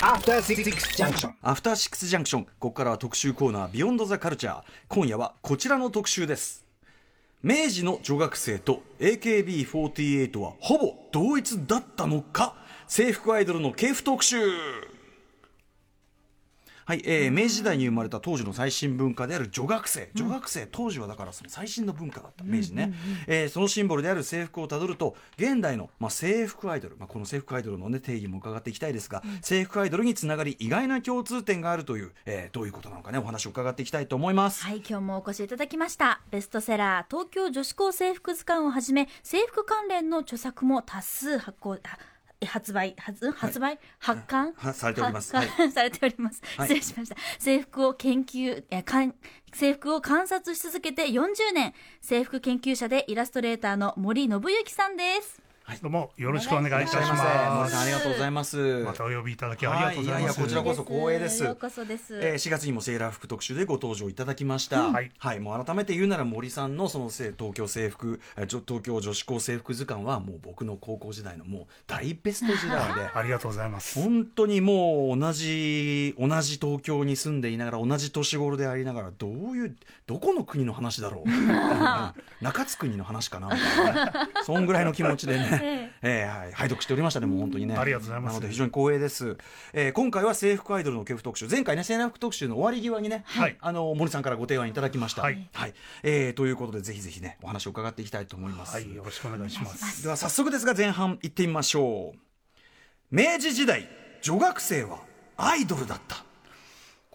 [0.00, 1.32] After Six Junction.
[1.40, 6.66] アフターシックスジャンクションここからは特集コーナービヨンドザカルチャー今夜はこちらの特集です。
[7.42, 12.54] 明治の女学生と AKB48 はほぼ同一だったのか？
[12.86, 14.36] 制服アイドルの系譜特集
[16.88, 20.08] はい、えー明治時代に生まれた当時の最新文化である女学生。
[20.14, 22.42] 女学生、当時はだからその最新の文化だった。
[22.44, 22.94] 明治ね、
[23.26, 34.64] えーそのシンボルである制服をたどると現代の、まあ、制服アイドル、まあ、この制服アイドルの、ね、定義も伺っていきたいですが、制服アイドルにつながり意外な共通点があるという、えーどういうことなのかねお話を伺っていきたいと思います。
[34.64, 36.22] はい、今日もお越しいただきました。
[36.30, 41.98] ベストセラー、東京女子高制服図鑑をはじめ、制服関連の著作も多数発行、あ
[42.46, 44.52] 発売、発発売、発刊？
[44.56, 45.34] はされております。
[45.36, 45.72] 発刊？
[45.72, 46.42] されております。
[46.56, 46.68] はい。
[46.68, 47.16] 失礼しました。
[47.38, 49.14] 制服を研究、えかん
[49.52, 55.47] 制服を観察し続けて40年、制服研究者でイラストレーターの森信之さんです。
[55.76, 57.72] どうもよろしくお願いいたしませ森ます。
[57.72, 58.56] さんありがとうございます。
[58.84, 60.40] またお呼びいただきありがとうございます。
[60.40, 62.18] はいいやいやこちらこそ光栄ですようこそです。
[62.20, 74.00] えー4月にもセーラー服特集でご登場いただきました、はいもう改めて言うなら森さんのそのせ東京制服え東京女子高制服図鑑はもう僕の高校時代のもう大ベスト時代でありがとうございます。
[74.00, 81.48] 本当にもう同じ同じ東京に住んでいながら同じ年頃でありながらどういうどこの国の話だろううん
[82.40, 84.12] 中津国の話かなみたいなね
[84.44, 85.57] そんぐらいの気持ちでね、
[86.02, 87.76] えーはい、拝読しておりましたねもう本当にね。
[87.76, 88.34] ありがとうございます。
[88.34, 89.36] なので非常に光栄です、
[89.72, 91.48] えー今回は制服アイドルの系譜特集。
[91.48, 93.56] 前回ねセーラー服特集の終わり際にね、はい。
[93.60, 95.22] あの森さんからご提案いただきました。
[95.22, 95.48] はい。
[96.02, 100.02] えーということでぜひぜひねお話を伺っていきたいと思います、はい、よろしくお願いします。
[100.02, 102.18] では早速ですが前半行ってみましょう。
[103.10, 103.88] 明治時代
[104.22, 105.00] 女学生は
[105.36, 106.24] アイドルだった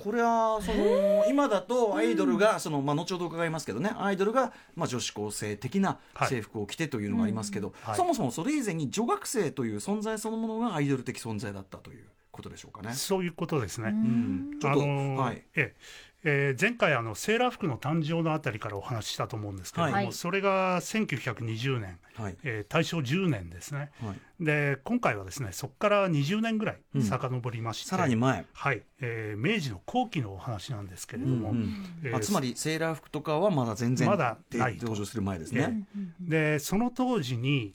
[0.03, 3.89] これはその今だとアイドルがその、まあ、後ほど伺いますけどね。
[3.97, 6.27] アイドルが、まあ、女子高生的なはい。
[6.27, 7.95] 制服を着てというのがありますけど、はい。
[7.95, 12.93] そもそもそれ以前に女学生という存在そのものがアイドル的存在だったということでしょうかね。
[12.93, 13.89] そういうことですね。
[13.89, 15.41] うん、ちょっと、あのーはい。
[15.55, 15.73] え
[16.23, 20.13] ええー前回あのセーラー服の誕生のあたりからお話ししたと思うんですけれども、はい。
[20.13, 22.37] それが1920年、はい。
[22.43, 23.91] えー大正10年ですね。
[24.01, 34.83] はい、で今回はですねそこから20年ぐらい遡りまして、さらに前、はい、えー明治の後期のお話なんですけれども、うんえーあつまりセーラー服とかはまだ全然まだでないと。
[34.85, 35.85] 登場する前ですね。
[36.21, 37.73] でその当時に、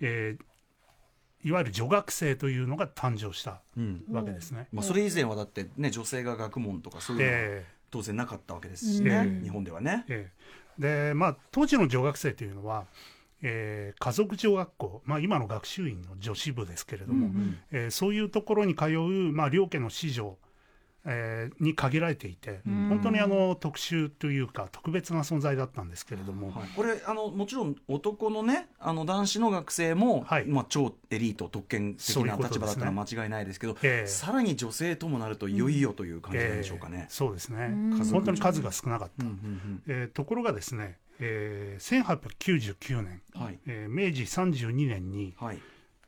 [0.00, 0.44] えー
[1.44, 4.04] いわゆる女学生というのが誕生したうん。
[4.10, 4.68] わけですね。
[4.72, 7.66] まあ、それ以前はだってね女性が学問とかそういうのはえ。
[7.90, 10.04] 当然なかったわけですしね、うん日本ではね。
[10.08, 10.14] ー。
[10.14, 10.30] え。
[10.78, 12.86] ーでまあ当時の女学生というのは、
[13.42, 17.30] えー家族女学校、まあ、今の学習院の女子部ですけれども、
[17.70, 20.36] えーそういうところに通う、まあ、両家の子女、
[21.04, 30.46] えーに限られていて、本当にあの特殊というか特別な存在だったんですけれども、はい、これあのもちろん男のねあの男子の学生も、はい。
[30.46, 34.06] まあ、超エリート特権的な立場だったら間違いないですけどええ。
[34.06, 37.06] さらに女性ともなるといよいよという感じなんでしょうかえーね。
[37.08, 37.70] そうですね、
[38.10, 39.24] 本当に数が少なかった。
[39.24, 43.58] うんうんえーところがですね、えー1899年、うんはい。
[43.66, 45.58] えー明治32年に、はい。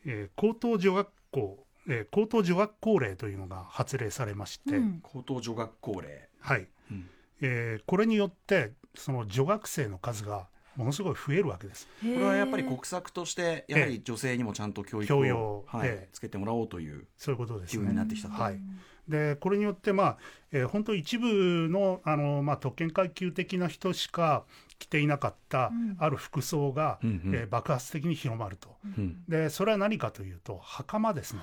[0.07, 5.01] えー高等女学校、えー高等女学校令というのが発令されまして、うん。
[5.03, 6.69] 高等女学校令、はい。
[6.91, 7.09] うん。
[7.41, 10.47] えーこれによってその女学生の数が
[10.77, 11.87] ものすごい増えるわけです。
[12.01, 16.09] これはやっぱり国策としてやはり女性にもちゃんと教育を、教養はいええ。
[16.13, 17.95] つけてもらおうというそういうことです機運にね。
[17.97, 18.35] なってきたと。
[18.35, 18.61] はい、
[19.09, 20.19] でこれによって、まあ
[20.53, 24.45] えー本当一部のあの、まあ、特権階級的な人しか
[24.79, 27.35] 着ていなかった、ある服装が、うんうん。
[27.35, 28.77] えー爆発的に広まると。
[28.85, 29.23] うん。
[29.29, 31.41] でそれは何かというと袴ですね。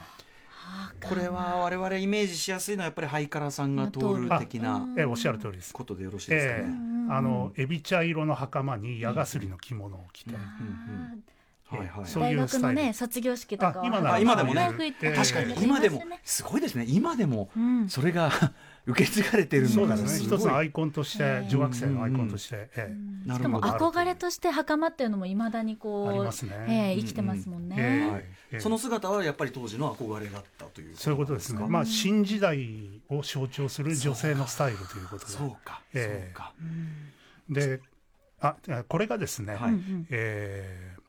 [1.03, 5.73] これは我々イメージしやすいのはやっぱりハイカラさんが通る的なえーおっしゃる通りです。
[5.73, 6.67] ことでよろしいですかえね。
[7.09, 10.39] ーあのエビ茶色の袴に矢がすりの着物を着て、は
[11.83, 12.75] いはいそう大いうスタイル。
[12.75, 13.83] 学のね卒業式とかは
[14.13, 14.71] あ今今でもね。
[15.15, 16.85] 確かに今でもすごいですね。
[16.87, 17.87] 今でもん。
[17.89, 18.29] それが
[18.85, 20.29] 受け継がれてるのがそうですね。
[20.29, 20.37] ごい。
[20.37, 22.95] 一つのアイコンとして女学生のアイコンとして、え
[23.27, 23.33] え。
[23.33, 23.89] しかもなるほど。
[23.89, 26.65] 憧れとして袴っていうのもいまだにこうね。
[26.67, 28.11] ええ生きてますもんね、ええ。
[28.11, 28.21] はい。
[28.21, 35.31] ええその姿はやっぱり当時の憧れだったというそういうことですね、まあ、新時代を象徴する女性のスタイルということで。
[35.31, 35.81] そうか。
[35.93, 36.53] そうええか
[37.49, 37.79] で
[38.39, 38.55] あ
[38.87, 39.73] これがですね、はい。
[40.09, 41.01] えー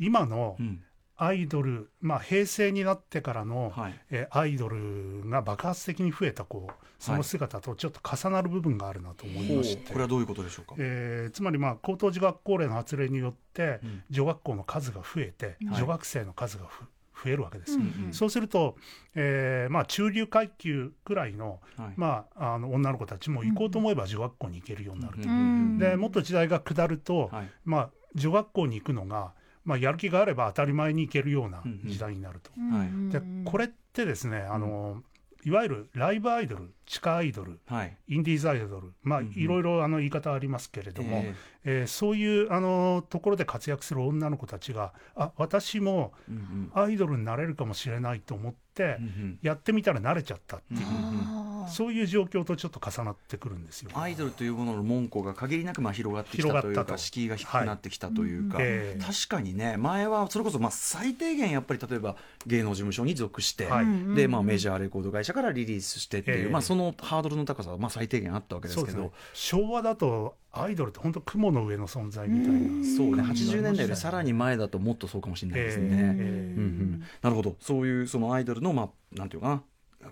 [0.00, 0.82] 今のうん
[1.18, 4.00] アイドル、まあ、平成になってからの、はい。
[4.10, 10.74] えーアイドルが爆発的に増えたこうその姿とちょっと重なる部分があるなと思いまして、これはどういうことでしょうか？
[10.78, 14.02] えーつまりまあ高等女学校令の発令によって、うん。
[14.10, 16.84] 女学校の数が増えて、はい女学生の数がふ
[17.24, 18.76] 増えるわけです、うんうんそうすると、
[19.16, 21.94] えーまあ、中流階級くらいの,、はい。
[21.96, 25.78] まあ、あの女の子たちも行こうと思えば女学校に行けるようになると、うん。
[25.78, 27.50] でもっと時代が下ると、はい。
[27.64, 29.32] まあ、女学校に行くのが
[29.64, 32.50] まあ、やる気があれば当たり前にいけるような時代になると。
[32.74, 35.02] はいでこれってですねあの、
[35.44, 37.96] いわゆるライブアイドル地下アイドルはい。
[38.08, 41.84] インディーズアイドル、まあ、いろいろあの言い方ありますけれども、ええ。
[41.84, 46.12] ーそういうあのところで活躍する女の子たちが、あ私も
[46.72, 48.96] アイドルになれるかもしれないと思って
[49.42, 50.80] やってみたら慣れちゃったっていう、
[51.68, 53.90] そういう状況とちょっと重なってくるんですよ。
[53.92, 58.58] アイドルというものの門戸が限りなくまあ広がってきたというか敷居が低くなってきたというか、
[59.04, 63.86] 確かにね前はそれこそまあ最低限やっぱり例えば芸能事務所に属して、はい。
[64.14, 66.50] でまあ、メジャーレコード会社からリリースしてっていう、ええ。
[66.50, 68.98] まあ、そのハードルの高さはまあ最低限あったわけですけど。
[69.02, 73.22] ね、昭和だとアイドルって本当雲の上の存在みたいな、そうね。
[73.22, 75.88] 感じがあ80年代よりさらに前だともっとそうかもしれないですね。
[75.90, 76.66] ええうんう
[76.96, 77.56] ん、なるほど。
[77.60, 79.62] そういうそのアイドルの、まあ、なんていうかな？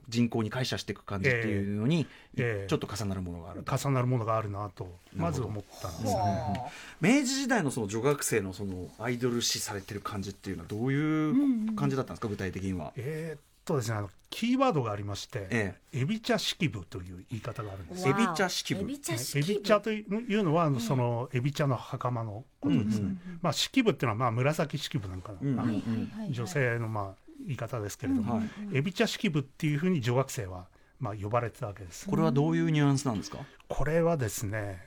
[0.08, 3.76] 人口に解釈していく感じっていうのに、ええちょっと重なるものがあると。
[3.76, 6.72] 重なるものがあるなとまず思ったんですね。
[7.00, 12.92] 明治時代のその女学生のそのアイドル視されてる感じっていうのはどういう感じだったんですか、具体的には。
[12.96, 18.08] えーっとですねあのキーワードがありまして、えエビ茶式部という言い方があるんです。
[18.08, 18.80] エビ茶式部。
[18.82, 26.32] エビ茶というのはあのそのエビ茶の袴のことですね、うんまあ式部っていうのはまあ紫式部なんかうんの、はいはいはいはい。
[26.32, 30.66] 女性のまあ言い方ですけれども、はいエビ茶式部っていうふうに女学生は
[30.98, 32.08] まあ呼ばれてたわけです。
[32.08, 33.38] これはどういうニュアンスなんですか、
[33.68, 34.80] これはですね、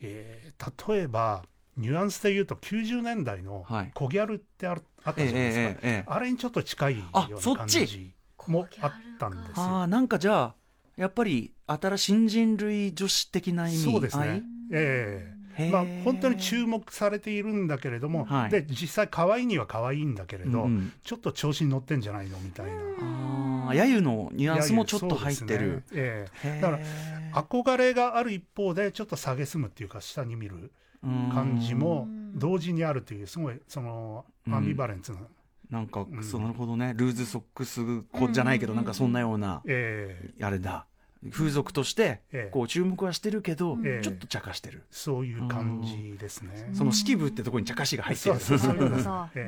[0.00, 1.44] えー例えば
[1.78, 3.90] ニュアンスで言うと90年代のはい。
[3.94, 7.86] コギャルってあるあったええじゃないですか、ええええあれにちょっと近いよあうな感そっち。
[7.86, 8.10] じ
[8.46, 9.62] もあったんですよ。
[9.62, 10.54] ああなんかじゃあ
[10.96, 13.78] やっぱり新新人類女子的な意味？
[13.78, 14.42] そうですね。
[14.72, 15.68] えへー。
[15.68, 18.50] えまあ本当に注目されているんだけれども、はい。
[18.50, 20.92] で実際可愛いには可愛いんだけれど、うんうん。
[21.02, 22.72] ちょっと調子に乗ってんじゃないのみたいな。
[22.72, 25.76] ああ揶揄のニュアンスもちょっと入ってる。
[25.76, 25.82] ね。
[25.92, 26.58] えへー。
[26.58, 30.72] えだから憧れがある一方でちょっと蔑むっていうか下に見る
[31.02, 35.18] 感じも同時にあるというすごいそのアンビバレンスな、
[35.72, 36.22] なんか、うん。
[36.22, 40.44] そうなるほどねルーズソックス子じゃないけど、なんかそんなような、ええ。
[40.44, 40.86] あれだ。
[41.30, 42.50] 風俗としてええ。
[42.50, 44.04] こう注目はしてるけど、ええ。
[44.04, 46.70] ちょっと茶化してる、そういう感じですね。
[46.74, 48.36] その式部ってところに茶化しが入ってる。
[49.34, 49.44] ええ。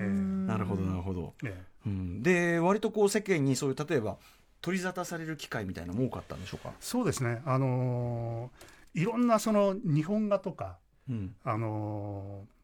[0.46, 4.16] なるほどなるほど、えうん、で割とこう世間にそういう例えば
[4.62, 10.78] 取り沙汰される機会みたいなのも多かったんでしょうか、えそうですね、あのーいろんなその日本画とか、
[11.10, 11.34] うん。
[11.44, 12.54] あのー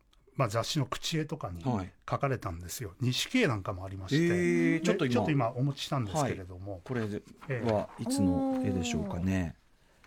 [0.41, 1.91] まあ、雑誌の口絵とかにはい。
[2.11, 7.71] 書かれたんですよ、錦絵なんかもありまして、えーちょっと今でちょっと今、お持ちしたんですけれども、これでええ。
[7.71, 9.55] はいつの絵でしょうかね、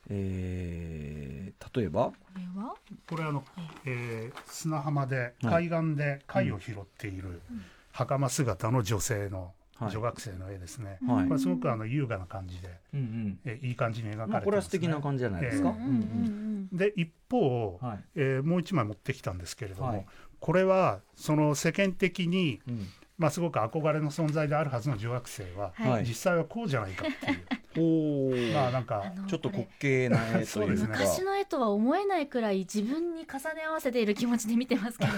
[0.09, 2.05] えー例えば？
[2.05, 2.75] これは？
[3.09, 3.43] これあの、
[3.85, 5.69] えー砂浜ではい。
[5.69, 7.41] 海岸で貝を拾っている
[7.91, 9.91] 袴姿の女性のはい。
[9.91, 11.27] 女学生の絵ですね、はい。
[11.27, 13.39] これすごくあの優雅な感じで、うんうん。
[13.45, 14.41] えーいい感じに描かれてね。
[14.45, 16.77] これは素敵な感じじゃないですか、えうんうん。
[16.77, 18.03] で一方、はい。
[18.15, 20.05] えーもう一枚持ってきたんですけれども、はい
[20.43, 22.87] これはその世間的に、うん。
[23.17, 26.05] まあ、すごく憧れの存在であるはずの女学生は、はい。
[26.05, 27.45] 実際はこうじゃないかっていう、
[27.77, 28.53] おー。
[28.53, 30.83] まあなんかちょっと滑稽な絵とそうです。
[30.83, 35.11] ねいうか昔の絵とは思えないくらい自分に重ね合わせている気持ちで見てますけど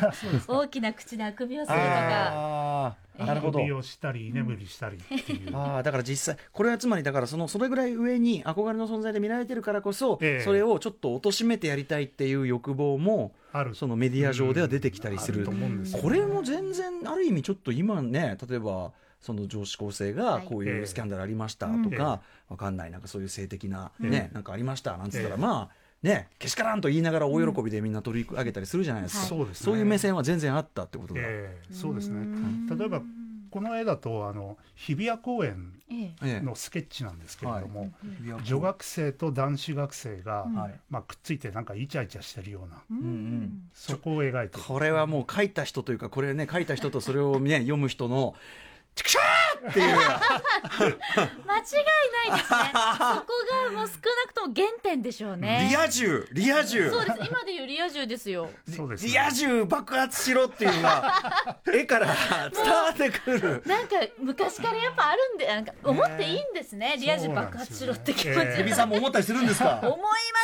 [0.47, 1.85] 大きな口であくびをするとか。
[1.87, 3.59] ああなるほど。
[3.59, 10.43] 首をしたり居眠りしたりっていう、ああだから実際これはつまりだからそのそれぐらい上に憧れの存在で見られてるからこそ、ええ。
[10.43, 13.73] それをちょっと貶めてやりたいっていう欲望もある。
[13.75, 15.47] そのメディア上では出てきたりする、うん。
[15.47, 18.91] あると思うんですこれも全然ある意味ちょっと今ね例えば
[19.25, 20.45] その女子高生がはい。
[20.45, 20.83] こういええ。
[20.83, 21.81] うスキャンダルありましたうん。
[21.81, 29.53] とか、わかんないなんかそういう性的なね、えなんかありましたなんつったら、ええまあねけしからんと言いながら大喜びでみんな取り上げたりするじゃないですか、うですね。
[29.55, 31.73] そういう目線は全然あったってことだ、ええ。
[31.73, 32.21] そうですね。
[32.21, 33.01] ん例えば
[33.49, 36.05] この絵だとあの日比谷公園ええ。
[36.23, 37.91] ええのスケッチなんですけれども、
[38.23, 38.27] い。
[38.29, 40.53] や女学生と男子学生が、うん。
[40.53, 40.79] はい。
[40.91, 42.97] まあ、くっついてなんかイチャイチャしてるような、うん。
[42.97, 44.63] うんそこを描いてる。
[44.63, 48.35] これはもう書いた人というかこれね書いた人とそれをね読む人の
[48.95, 49.23] 「ちくしょー!」
[49.69, 49.95] っていう。
[49.95, 52.71] 間違いないですね。
[52.73, 53.33] そこ
[53.71, 55.67] がもう少なくとも原点でしょうね。
[55.69, 56.89] リア充リア充。
[56.89, 57.17] そうです。
[57.29, 58.49] 今でいうリア充ですよ。
[58.75, 59.11] そうですね。
[59.11, 62.07] リア充爆発しろっていうのが 絵から
[62.53, 63.63] 伝わってくる。
[63.65, 69.79] なんか昔からやっぱあるんでなんか思っていいんですね、リア充爆発しろって気持ち、ええエビさんも思ったりするんですか？
[69.83, 69.97] 思いま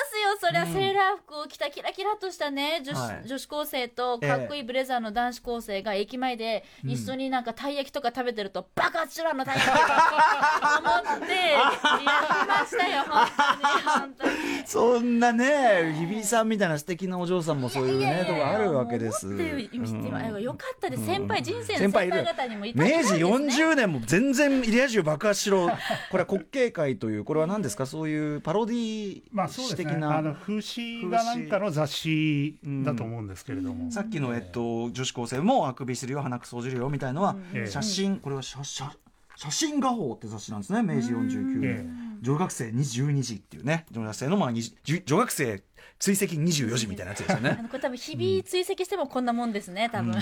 [0.09, 0.65] すよそりゃ。
[0.65, 3.27] セーラー服を着たキラキラとしたね女子,、はい。
[3.27, 11.59] 女子高生とかっこいいブレザーの男子高生が駅前で一緒になんかたい焼きとか食べてると、爆発しろあのたい焼きと思ってや
[11.99, 14.31] りましたよ本当に本当に。
[14.65, 19.27] そんなね日比さんみたいな素敵なお嬢さんもそういうねとこあるわけです。
[19.27, 21.05] よかったです。
[21.05, 23.19] 先輩人生の先先輩方にもいた明治ですね。
[23.25, 25.69] 40年も全然入れ味を爆発しろ。
[26.09, 27.85] これは滑稽会というこれは何ですか？
[27.85, 29.83] そういうパロディまあそうですね。
[29.83, 37.69] 史的な、あの風刺がなんかの雑誌だと思うんですけれども、さっきの、えっと、女子高生もあくびするよ鼻くそじるよみたいのは、ええ。
[37.69, 38.91] 写真これは写写
[39.41, 40.83] 写真画報って雑誌なんですね。
[40.83, 43.87] 明治49年、え女学生22時っていうね。
[43.89, 45.63] 女学生のまあ20女女学生
[45.97, 50.13] 追跡24時みたいなやつですよ あねのこれ多分日々追跡してもこんなもんですね多分、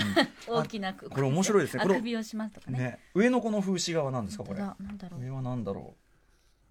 [0.48, 1.82] 大きなくこれ面白いですね。
[1.82, 2.78] これあくびをしますとかね。
[2.78, 4.62] ね上のこの風刺画は何ですかこれ。
[4.62, 5.20] 本当だなんだろう。
[5.20, 5.96] 上は何だろ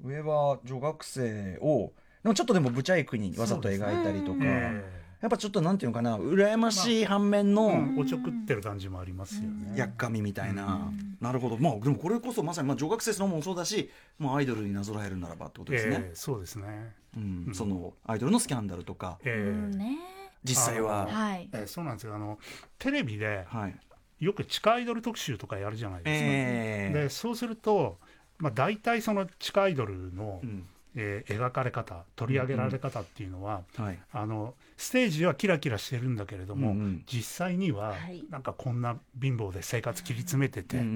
[0.02, 0.08] う。
[0.08, 4.84] 上は女学生をでもちょっとでもブチャイクにわざと描いたりとか、え
[5.22, 9.78] やっぱちょっとなんていうのかな羨ましい反面の、えうんおちょくってる感じもありますよね。
[9.78, 11.58] やっかみみたいな、なるほど。
[11.58, 16.96] まあでもこれこそまさにまあ女学生そのもそうだしもうアイドルになぞらえるならばってことですね、ええそうですね。
[17.18, 19.20] うんそのアイドルのスキャンダルとか。
[19.20, 19.32] うえ。
[19.32, 19.98] えんね。
[20.44, 21.06] 実際は。
[21.08, 21.50] はい。
[21.54, 22.16] ええそうなんですよ。
[22.16, 22.40] あの
[22.78, 23.76] テレビではい。
[24.20, 26.28] よく地下アイドル特集とかやるじゃないですか。
[26.30, 28.00] ええでそうすると、
[28.38, 34.00] まあ、大体その地下アイドルの、うんえー描かれ方取り上げられ方っていうのは、はい。
[34.12, 37.04] あのステージはキラキラしてるんだけれども、うんうん。
[37.06, 38.24] 実際にははい。
[38.30, 40.94] なんかこんな貧乏で生活切り詰めてて、うんうんう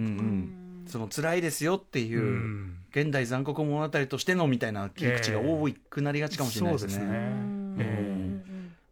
[0.86, 0.86] ん。
[0.88, 2.78] その辛いですよっていう、うん。
[2.92, 6.94] 現代残酷物語としてのみたいな切り口が多くなりがちかもしれないですね。
[6.94, 7.18] そうですね。
[7.18, 7.78] うん。
[7.80, 8.42] え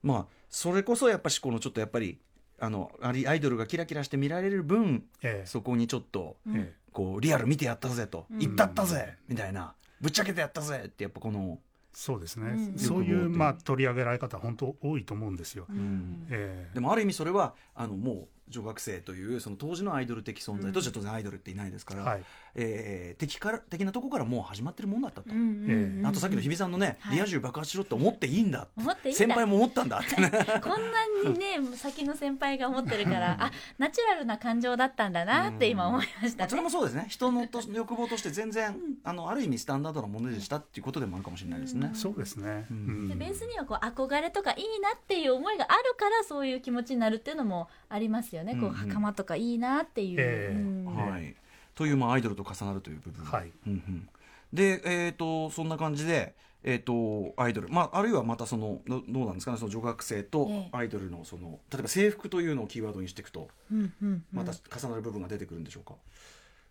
[0.04, 2.20] まあそれこそやっぱしこのちょっとやっぱり
[2.60, 5.48] あのアリアイドルがキラキラして見られる分ええ。
[5.48, 8.40] そこにちょっとええこうリアル見てやったぜと、うん。
[8.40, 10.84] 行ったったぜみたいなぶっちゃけてやったぜ。
[10.88, 11.60] ってやっぱこの、
[11.94, 12.78] そうですね、うん。
[12.78, 15.66] そういう、まあ、取り上げられ方本当多いと思うんですよ。
[15.70, 16.28] うん。
[16.30, 16.74] ええ。
[16.74, 22.24] でもある意味それはあのもう女学生というその当時のアイドル的存在としては当然アイドルっていないですから、はい。
[22.56, 25.30] えー敵から的なとこからもう始まってるもんだったと。
[25.32, 27.16] うんうんうんあとさっきの日比さんのね、はい。
[27.16, 29.18] リア充爆発しろって思っていいんだ思っていいんだ。
[29.18, 30.30] 先輩も思ったんだってね。
[30.62, 36.36] こんなにね先の先輩が思ってるからあナチュラルな感情だったんだなって今思いましたね。
[36.40, 37.06] まあそれもそうですね。
[37.10, 41.92] 人のと欲望として全然、あのある意味スタンダードなものでしたっていうことでもあるかもしれないですね。
[41.94, 42.78] そうですね、うん。
[42.78, 43.10] うん。
[43.10, 48.70] でベースにはこう憧れとかいいなっていう思いがあるからそういう気持ちになるっていうのもありますよね、こううん。
[48.70, 50.56] うん袴とかいいなっていう、ええ。
[50.56, 50.86] うん。
[50.86, 51.36] はい、
[51.76, 53.52] という、まあ、アイドルと重なるという部分、はい。
[53.68, 54.10] うんうん。
[54.54, 59.58] で、えー、とそんな感じで、えー、とアイドル、まあ、あるいはまたそのどどうなんですかね。
[59.58, 60.70] その女学生とええ。
[60.74, 64.24] アイドルのその例えば制服というのをキーワードにしていくとうんうんうん。
[64.32, 65.96] また重なる部分が出てくるんでしょうか？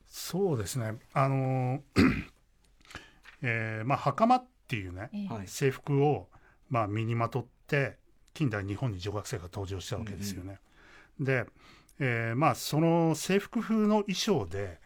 [0.07, 0.95] そうですね。
[1.12, 1.81] あのー
[3.43, 5.11] えーまあ袴っていうね、
[5.47, 6.29] 制服を、
[6.69, 7.97] まあ、身にまとって
[8.35, 10.61] 近代日本に女学生が登場したわけですよね。
[11.21, 11.47] で、
[11.99, 14.79] えーまあ、その制服風の衣装で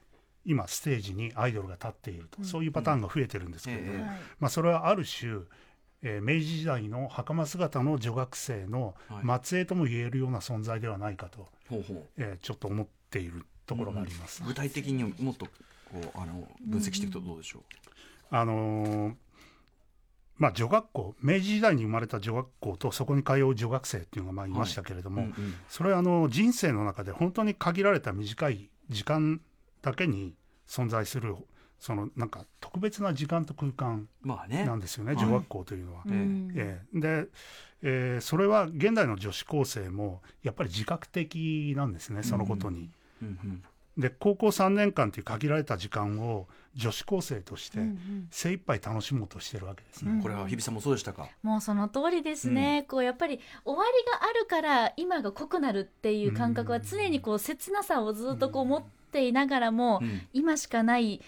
[0.45, 4.01] 今ステージにアイドルが立っていると、そういうパターンが増えてるんですけれども、ええ。
[4.03, 5.41] はいまあ、それはある種、
[6.03, 9.41] えー明治時代の袴姿の女学生のはい。
[9.43, 12.07] 末裔とも言えるような存在ではないかと、ほうほう。
[12.19, 14.43] えーちょっと思っているところがあります。
[14.45, 15.53] 具体的にもっとこ
[15.95, 17.63] うあの分析していくとどうでしょ
[18.31, 19.15] あのー
[20.37, 25.13] まあ、女学校明治時代に生まれた女学校とそこに通う女学生っていうのがまあいましたけれどう。
[25.13, 29.41] も、うんうんそれはあの人生の中で本当に限られた短い時間
[29.83, 30.35] だけに
[30.69, 31.37] 存在する
[31.79, 36.03] そのなんか特別な時間と空間まあねなんですよね、はい女学校というのは。
[36.07, 37.29] うんええで、
[37.83, 42.91] えーそれは現代の女子高生もやっぱり自覚的なんですねそのことに。
[43.23, 43.63] うんうん
[43.97, 48.29] で高校3年間という限られた時間を女子高生としてうんうん。
[48.31, 50.11] 精一杯楽しもうとしてるわけですね。
[50.11, 50.23] うん。
[50.23, 51.29] これは日比さんもそうでしたか？
[51.43, 58.83] もうその通りですね、こうやっぱり終わりがあるから今が濃くなるっていう感覚は常にこう切なさをずっとこう持っ
[59.13, 60.23] ていながらも、うん。
[60.33, 61.23] 今しかない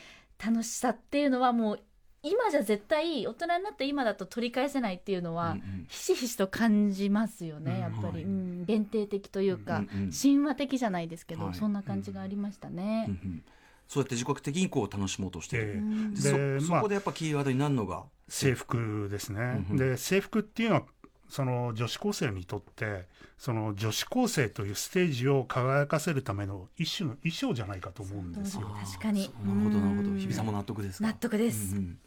[0.44, 1.80] 楽しさっていうのはもう
[2.28, 5.86] 今じゃ絶対大人になって今だと取り返せないっていうのは、うんうん。
[5.88, 7.80] ひしひしと感じますよね、うん。
[7.80, 8.22] やっぱり、はい。
[8.24, 8.64] うん。
[8.64, 11.54] 限定的というか、うんうん神話的じゃないですけど、はい。
[11.54, 13.06] そんな感じがありましたね。
[13.08, 13.14] うん。
[13.14, 13.42] うん。
[13.88, 15.62] そうやって自覚的にこう楽しもうとしてる。
[15.62, 15.72] ええ。
[15.74, 16.36] うんでそで
[16.68, 18.04] まあそこでやっぱキーワードになるのが？
[18.28, 19.40] 制服ですね。
[19.40, 19.76] うんうん。
[19.76, 20.82] で制服っていうのは
[21.28, 23.06] その女子高生にとって
[23.36, 28.68] その女子高生というステージを輝かせるための一種の衣装じゃないかと思うんですよ。
[28.84, 29.30] 確かに。
[29.44, 30.10] なるほどなるほど。
[30.10, 30.18] うん。
[30.18, 31.08] 日比さんも納得ですか？
[31.08, 31.76] 納得です。
[31.76, 31.98] うんうん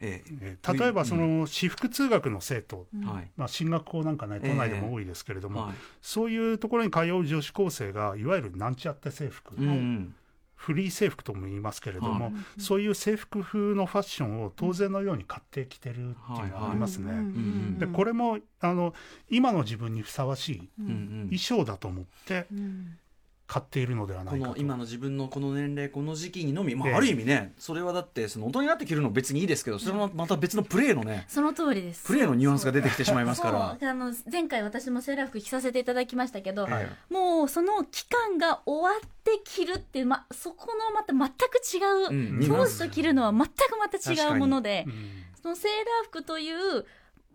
[0.00, 0.58] ええ。
[0.62, 3.30] ー例えばその私服通学の生徒、えはい。
[3.36, 5.74] まあ、進学校なんかね都内でも多いですけれども、はい。
[6.00, 10.14] そういうところに通う女子高生がいわゆるなんちゃって制服、うんうん。
[10.54, 12.34] フリー制服とも言いますけれども、はい。
[12.58, 17.12] そういう制服風のファッションを当然のように買ってきてるっていうのがありますね。
[17.12, 17.26] うんうんう
[17.76, 17.78] ん。
[17.78, 18.94] でこれもあの
[19.30, 22.98] 今の自分にふさわしい衣装だと思ってうん
[23.48, 24.52] 買っているのではなこいかと。
[24.52, 26.94] の今の自分のこの年齢この時期にのみ、まあ、ええ。
[26.96, 32.06] ある意味ねそれはだってその大人になって着るの別にいいですけどそれもまた別のプレーのねその通りです。
[32.06, 33.88] プレーのニュアンスが出てきてしまいますから。
[33.90, 36.86] あの前回私もセーラー服着させていただきましたけど、はい。
[37.08, 42.46] もうその期間が終わって着るっていう、ま、そこのまた全く違う、うん。
[42.46, 44.94] 当時と着るのは全くまた違うもので、うん。
[45.40, 46.84] そのセーラー服という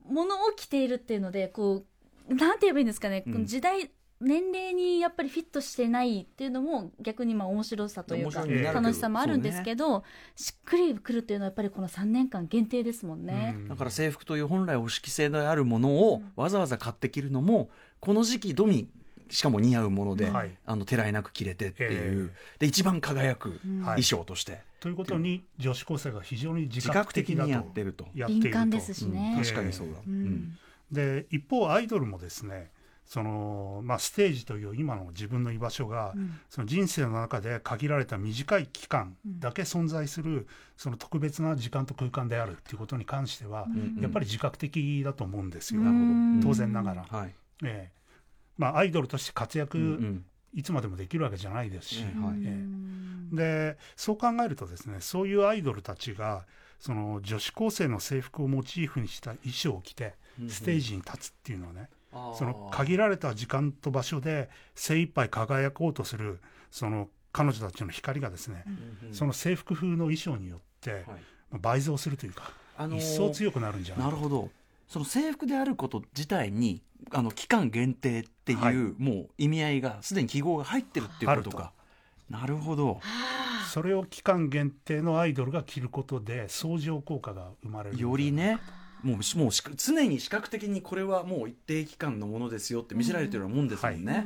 [0.07, 1.85] ものを着ているっていうのでこ
[2.29, 3.45] うなんて言えばいいんですかね、うん。
[3.45, 3.89] 時代
[4.23, 10.03] 年齢にやっぱりフィットしてないっていうのも逆にまあ面白さというか楽しさもあるんですけど、
[10.35, 13.53] しっくりくるっていうのはやっぱりこの3年間限定ですもんね。
[13.55, 13.67] うん。
[13.67, 18.89] だから制服という本来お色性であるものをわざわざ買って着るのもこの時期のみ
[19.29, 20.51] しかも似合うもので、はい。
[20.65, 23.79] あのてらいなく着れてっていう、えで一番輝くうん。
[23.79, 24.61] 衣はい装として。
[24.79, 28.07] ということに女子高生が非常に自自覚覚的にやってると。
[28.13, 29.35] 敏感ですしね。
[29.37, 29.93] うん確かにそうだ。
[29.99, 30.57] ううんん。
[30.91, 32.69] で一方アイドルもですね
[33.13, 36.39] その、まあ、ステージという今の自分の居場所が、うん。
[36.49, 44.01] その人生の中で限られた短い期間だけ存在する、その特別な時間と空間であるっていうことに関しては、うん。
[44.01, 46.39] やっぱり自覚的だと思うんですよ、うん。
[46.41, 47.35] 当然ながら、はい。
[47.63, 48.13] ええ。
[48.57, 50.25] まあ、アイドルとして活躍、うんうん。
[50.55, 52.37] いつまでもできるわけじゃないですし、うんはい。
[52.41, 52.65] え
[53.31, 53.35] え。
[53.35, 56.45] でそう考えるとですねそういうアイドルたちが
[56.79, 60.13] その女子高生の制服をモチーフにした衣装を着て
[60.49, 61.89] ステージに立つっていうのはね、
[62.37, 66.39] その限られた時間と場所で精一杯輝こうとする
[66.71, 68.63] その彼女たちの光がですね、
[69.11, 71.03] その制服風の衣装によってはい。
[71.59, 74.11] 倍増するというか、あのー一層強くなるんじゃないか。
[74.11, 74.49] なるほど。
[74.87, 78.75] その制服であること自体にあの期間限定っていう、はい。
[78.75, 81.73] もう意味合いがすでに記号が入ってるっていうことか。
[82.29, 82.99] なるほど。
[83.71, 88.59] それを期間限定のアイドルが着ることで相乗効果が生まれるよりね
[89.03, 94.25] もうもう常に視覚的にこれはもう一定期間のものですよって見せられてるようなもんですもんね、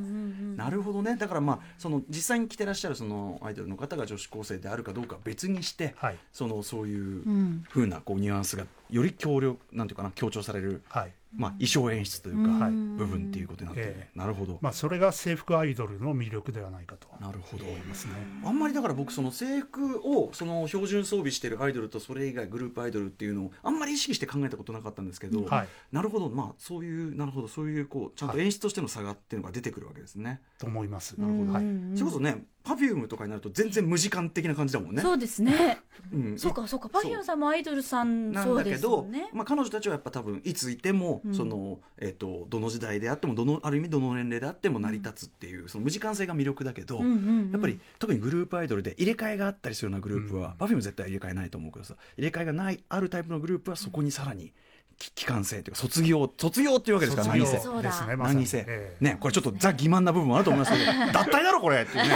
[0.56, 1.18] なるほどね。
[1.18, 6.18] だからまあその実際に着てらっしゃるそのアイドルの方が女子高生であるかどうかは別にして、はい。
[6.32, 7.64] そのそういううん。
[7.70, 14.10] 風なこうニュアンスがより強力なんていうかな強調される、はいまあ、衣装演出というか、はい部分っていうことになってる、え。
[14.16, 17.08] なるほど、まあ、それが制服アイドルの魅力ではないかと。
[17.20, 17.66] なるほど。
[17.66, 18.14] 思いますね。
[18.44, 25.68] あんまりだから僕その制服をその標準装備してるアイドルとそれ以外グループアイドルっていうのをあんまり意識して考えたことなかったんですけど、はい。
[25.92, 26.30] なるほど。
[26.30, 27.48] まあそういうなるほど。
[27.48, 30.42] そういうこうちゃんと演出としての差がっていうのが出てくるわけですね。
[30.58, 31.20] と思います。
[31.20, 31.64] なるほど、はい
[31.96, 35.02] それこそね Perfume とかになると全然無時間的な感じだもんね。
[35.02, 35.80] そうですね。
[36.14, 36.90] うんそうかそうか。
[36.90, 39.30] パフュームさんもアイドルさんなんだけど、よね。
[39.34, 54.52] まあ、彼女たちはやっぱ多分いついても、うんそのえっとどの時代であってもどのある意味どの年齢であっても成り立つっていう、その無時間性が魅力だけど、うんうんうんやっぱり特にグループアイドルで入れ替えがあったりするようなグループは、うん Perfume 絶対入れ替えないと思うけどさ入れ替えがないあるタイプのグループはそこにさらに
[54.98, 57.54] き期間性というか卒業卒業っていうわけですから何せ。
[57.54, 57.60] で
[57.92, 59.04] すね、ませ、ええ。
[59.04, 62.16] ねこれちょっとザ欺瞞な部分もあると思いますけど 脱退だろこれっていうね、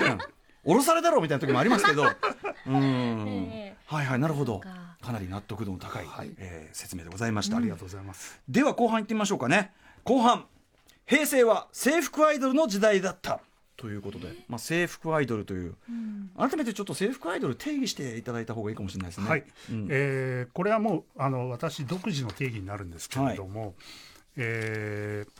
[0.00, 0.18] うん。
[0.72, 2.04] 降ろされだろみたいな時もありますけど。
[2.66, 3.76] うん、ええ。
[3.86, 4.58] はいはいなるほど。
[4.60, 4.68] か。
[5.00, 6.30] かなり納得度の高い、はい。
[6.38, 8.40] えー説明でございました、ありがとうございます。
[8.48, 9.72] では後半いってみましょうかね。
[10.04, 10.46] 後半。
[11.06, 13.40] 平成は制服アイドルの時代だった
[13.86, 15.76] ということで、まあ、制服アイドルという、
[16.36, 19.28] 改めてちょっと制服アイドル定義していただいた方がいいかもしれないですね。
[19.28, 19.86] はい、うん。
[19.88, 23.76] えーこれはもうあの私独自の定義になるんですけれども、
[24.36, 25.30] えー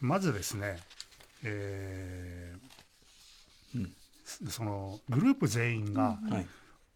[0.00, 0.78] まずですね、
[1.42, 4.50] えーうん。
[4.50, 6.46] そのグループ全員がはい。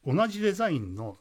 [0.06, 1.18] 同じデザインの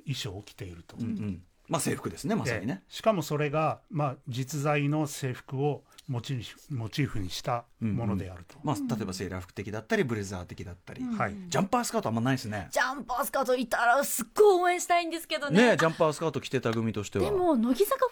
[0.00, 0.96] 衣装を着ていると。
[0.98, 1.42] うんうん。
[1.68, 2.82] まあ、制服ですねまさにね。
[2.88, 2.94] で。
[2.94, 8.56] しかもそれが、まあ、実在の制服をモチーフモチーフにしたものであると。
[8.64, 12.68] まあ、例えばセーラー服的だったりブレザー的だったり、はいジャンパースカートあんまないですね。
[12.70, 15.70] ジャンパースカートいたらすっごい応援したいんですけどね。
[15.70, 17.24] ねジャンパースカート着てた組としては。
[17.24, 18.06] でも乃木坂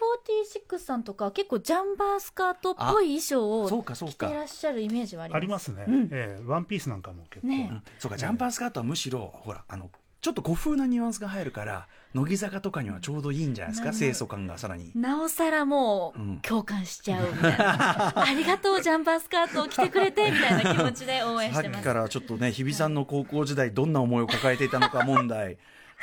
[0.75, 4.35] 46さんとか結構ジャンパースカートっぽい衣装そうをかそうか着て。
[4.37, 5.37] らっしゃるイメージはあります。
[5.37, 13.91] ありますね、うんえーワンピースなんかも結構、ねうんそうかジャンパースカートはむしろほらあのちょっと古風なニュアンスが入るから乃木坂とかにはちょうどいいんじゃないですか？
[13.91, 14.91] うん清楚感がさらに。
[14.95, 16.39] なおさらもう、うん。
[16.43, 18.13] 共感しちゃうみたいな。
[18.29, 21.79] ありがとうジャンパースカートを着てくれてみたいな気持ちで応援さしてます。
[21.79, 25.57] っきからちょっとね日比さんの高校時代どんな思いを抱えていたのか問題。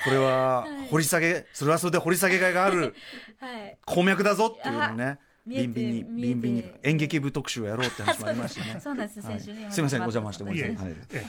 [0.04, 0.88] これははい。
[0.90, 2.96] 掘り下げそれはそれで掘り下げがいがある
[3.40, 3.78] はい。
[3.86, 6.72] 鉱脈だぞっていうのをねビンビンにビンビンに。
[6.84, 8.80] 演劇部特集をやろうって話もありましたね。
[8.84, 10.86] そうなんですはい先週ねすみませんお邪魔しておおります。
[10.86, 10.88] い。
[10.88, 11.26] えはいえ。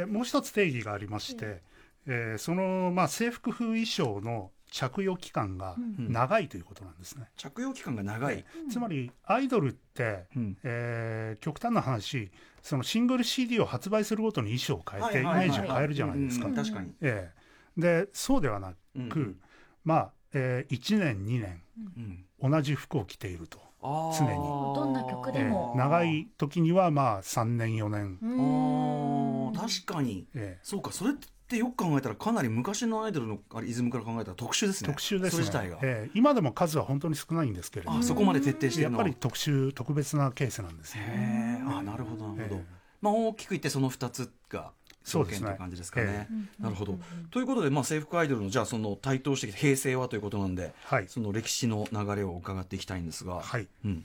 [0.00, 1.62] でもう一つ定義がありまして、
[2.06, 6.12] えーその、まあ、制服風衣装の着用期間がん。
[6.12, 7.28] 長いということなんですね。
[7.36, 8.44] 着用期間が長い。
[8.70, 10.58] つまりアイドルって、うん。
[10.62, 12.30] えー極端な話
[12.62, 16.46] そのシングル CD を発売するごとに衣装を変えて、イメージを変えるじゃないですか。
[16.46, 16.92] うん確かに。
[17.00, 17.40] ええ
[17.80, 19.40] でそうではなく、うん
[19.84, 21.62] まあ、え1年2年
[22.42, 22.50] うん。
[22.50, 23.58] 同じ服を着ていると。
[23.82, 24.36] 常に。
[24.74, 28.18] どんな曲ええでも長い時にはまあ3年4年、
[29.56, 30.26] 確かに。
[30.34, 34.90] ええそうかそれってよく考えたらかなり昔のアイドルのあれイズムから考えたら特殊ですね。
[34.90, 35.30] 特殊ですね。
[35.30, 36.10] それ自体が、ええ。
[36.14, 37.98] 今でも数は本当に少ないんですけれども。
[37.98, 38.98] あそこまで徹底してるの。
[38.98, 41.72] はやっぱり特殊特別なケースなんですねへえ。
[41.72, 42.64] あなるほどなるほど、ええ。
[43.00, 44.72] まあ大きく言ってその2つが
[45.04, 45.40] そうですね。
[45.40, 46.28] 条件という感じですかね。
[46.30, 46.98] えなるほど、
[47.30, 51.08] ということで、まあ、制服アイドルのじゃあその台頭してきた平成はということなんではい。
[51.08, 53.66] その歴史の流れを伺っていきたいんですが、はい。
[53.84, 54.04] うん。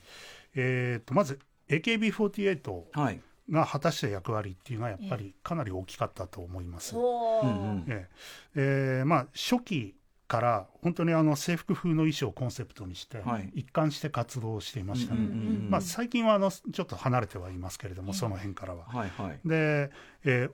[0.56, 6.96] えー、とまず AKB48 はいが果たした役割っていうのはやっぱりかなり大きかったと思います。
[6.96, 7.86] おーうんうん。
[7.88, 8.10] え
[8.56, 8.60] え。
[9.00, 9.96] えーまあ、初期
[10.28, 13.52] から本当にあの制服風の衣装をコンセプトにしてはい。
[13.54, 18.86] 一貫して活動していましたね、うんうんうんまあ、最近はあのちょっと離れてはいますけれども、その辺からは。
[18.86, 19.40] はいはい。
[19.48, 19.92] で、
[20.24, 20.52] えー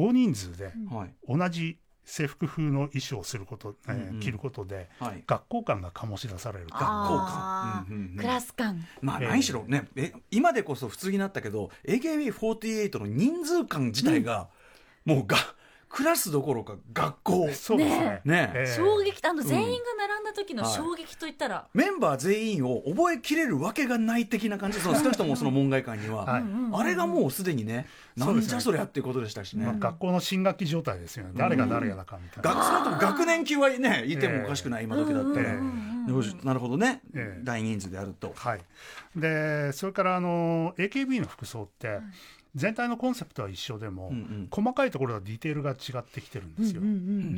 [0.00, 1.14] 大人数ではい。
[1.26, 1.76] 同じ
[2.08, 4.14] 制服風の衣装をすること、えーうん。
[4.14, 5.22] うん着ることではい。
[5.26, 6.66] 学校感が醸し出される。
[6.66, 7.86] と学校感。
[7.88, 8.16] うんうんうん。
[8.16, 8.84] クラス感。
[9.02, 14.48] まあええ何しろね、え今でこそ普通になったけど AKB48 の人数感自体が、
[15.04, 15.36] もうが
[15.88, 17.48] クラスどころか学校。
[17.54, 18.20] そうですね。
[18.24, 18.64] ねえ。
[18.68, 19.20] ー衝撃。
[19.26, 20.72] あの全員が並んだ時のはい。
[20.72, 21.66] 衝撃といったら。
[21.74, 26.42] メンバー全員を覚えきれるわけがない的な感じその少なくともその門外観には、はい。
[26.72, 27.86] あれがもうすでにね
[28.18, 32.60] なんじゃそりゃっていうことでしたしね、まあ、学校の新学期状態ですよね、誰が誰やだかみたいな。
[32.60, 35.58] 学生とも学年級はねいてもおかしくない、今時だったら、え
[36.42, 37.44] なるほどね、ええ。
[37.44, 38.60] 大人数であると、はい、
[39.14, 42.00] でそれからあの AKB の服装って、
[42.58, 44.48] 全体のコンセプトは一緒でも、うんうん。
[44.50, 46.82] 細かいところはディテールが違ってきてるんですよ、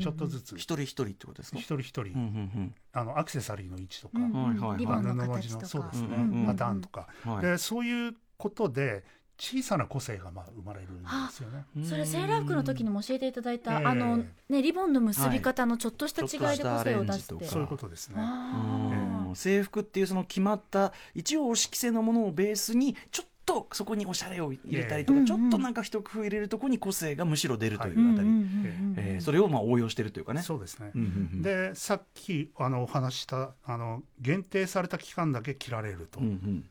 [0.03, 0.57] ちょっとずつ。
[0.57, 1.59] 一人一人ってことですか？
[1.59, 5.67] 一人一人、うんうんあのアクセサリーの位置とか、うんはいはの形とか。
[5.67, 6.47] そうですね、うんうんうん。
[6.47, 7.43] パターンとか、うんはい。
[7.43, 9.05] でそういうことで
[9.39, 11.65] 小さな個性がまあ生まれるんですよね。
[11.85, 13.87] それセーラー服の時にも教えていただいた、ええ。
[13.87, 14.27] あのね
[14.61, 18.17] リボンの結び方のちょっとした違いで個性を出して、ちょっとしたアレンジとかそういうことですね。
[18.19, 19.37] あうん。
[19.37, 25.25] 制服っていうその決まった一応お色性のものをベースにちょっとそこにおしゃれを入れたりとか、ええ。
[25.25, 28.29] ちょっとなんか一工夫入れるところに個性がむしろ出るというあたり、
[28.97, 30.43] えーそれをまあ応用してるというかね。
[30.43, 30.93] そうですね、
[31.43, 36.65] でさっきあのお話ししたあの限定された期間だけ着られると、うんうん。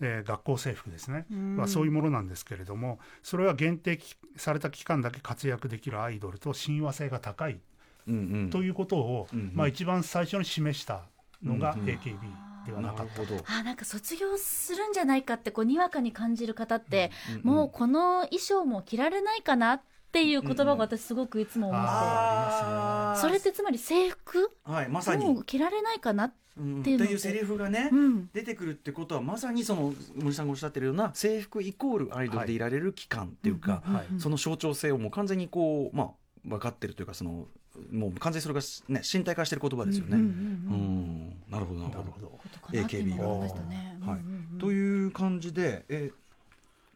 [0.00, 1.56] えー学校制服ですね、うん。
[1.56, 7.60] はそういうものなんですけれどもそれは限定きされた期間だけ活躍できるアイドルと親和性が高い
[8.08, 8.50] うんうん。
[8.50, 9.50] ということを、うんうん。
[9.54, 11.02] まあ、一番最初に示した
[11.42, 11.86] のがうんうん。
[11.86, 13.22] AKB ではなかった。
[13.58, 24.50] あなんか卒業するんじゃないかってこうにわかに感じる方って、うんうんもうこの衣装も着られないかなっていう言葉が私すごくいつも思って、あーそれってつまり制服？
[24.64, 27.06] はいまさに、もう着られないかな、うんっていうのって。
[27.06, 36.10] というセリフがね、うん、出てくるってことはまさにその森さんがおっしゃってるような制服イコールアイドルでいられる期間っていうか、うんはいその象徴性をもう完全にこうまあ
[36.44, 37.46] 分かってるというかその
[37.90, 40.16] もう完全にそれがね身体化してる言葉ですよね。
[40.16, 41.98] うんうんうんなるほどなるほど。
[41.98, 42.20] なるほ。
[42.20, 42.26] ど。
[42.28, 43.28] ことかなっていうのが。
[43.28, 44.58] はいうんうんうん。
[44.58, 46.10] という感じで、え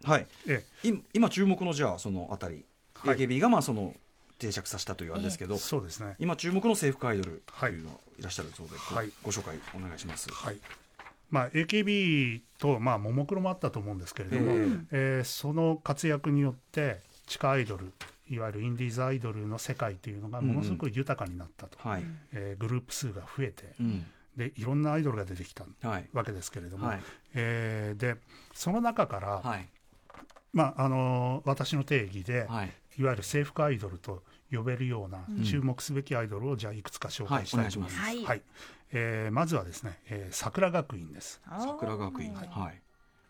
[0.05, 3.16] ーはい、えい今注目のじゃあそのあたり、はい。
[3.16, 3.94] AKB がまあその
[4.38, 6.16] 定着させたというあれですけど、そうですね。
[6.18, 8.23] 今注目の制服アイドルというのがい。
[8.23, 9.11] らっしゃるそうで、ごはい。
[9.23, 10.31] ご紹介お願いします。
[10.33, 10.57] はい。
[11.31, 14.55] まあ、AKB と、まあ、ももクロもあったと思うんですけれども、え。
[14.92, 17.92] えーその活躍によって地下アイドル
[18.28, 23.74] いわゆるインディーズアイドルの世界というのがものすごく豊かになったと、はい、えーグループ数が増えて。
[23.80, 24.06] うん、
[24.37, 27.00] でいろんなアイドルが出てきたはい、わけですけれども、はい、
[27.34, 28.16] えーで
[28.52, 29.68] その中から、はい、
[30.52, 35.44] まああのー私の定義で、はい、いわゆる制服アイドルと呼べるようなうん。
[35.44, 38.00] 注目すべきアイドルをじゃあいくつか紹介したいと思います。
[38.00, 38.42] はいはい。
[38.92, 41.40] えーまずはですね、えー桜学院です。
[41.58, 42.78] 桜学院、ははいい、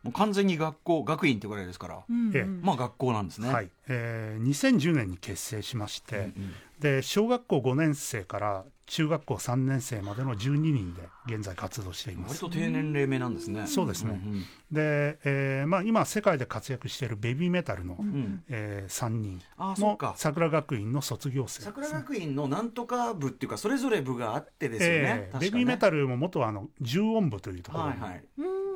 [0.05, 2.37] もう完全に学校学院ってぐらいですから、うんうん。
[2.37, 2.45] ええ。
[2.45, 3.53] まあ学校なんですね。
[3.53, 3.71] はい。
[3.89, 6.33] えー2010年に結成しまして、うんうん
[6.81, 12.45] で小学校5年生から中学校3年生までの12人で現在活動しています。
[12.45, 13.67] 割と低年齢目なんですね。
[13.67, 14.13] そうですね。
[14.13, 18.07] んで、えーまあ、今世界で活躍しているベビーメタルの、うん。
[18.07, 19.41] うんえ3人も
[19.73, 20.15] あそうか。
[20.17, 24.97] 桜学院の卒業生です、桜学院のなんとか部っていうかそれぞれ部があってですよね。
[24.97, 25.41] えーね。
[25.41, 28.25] ベビーメタルも元はあの重音部というところにはいはい。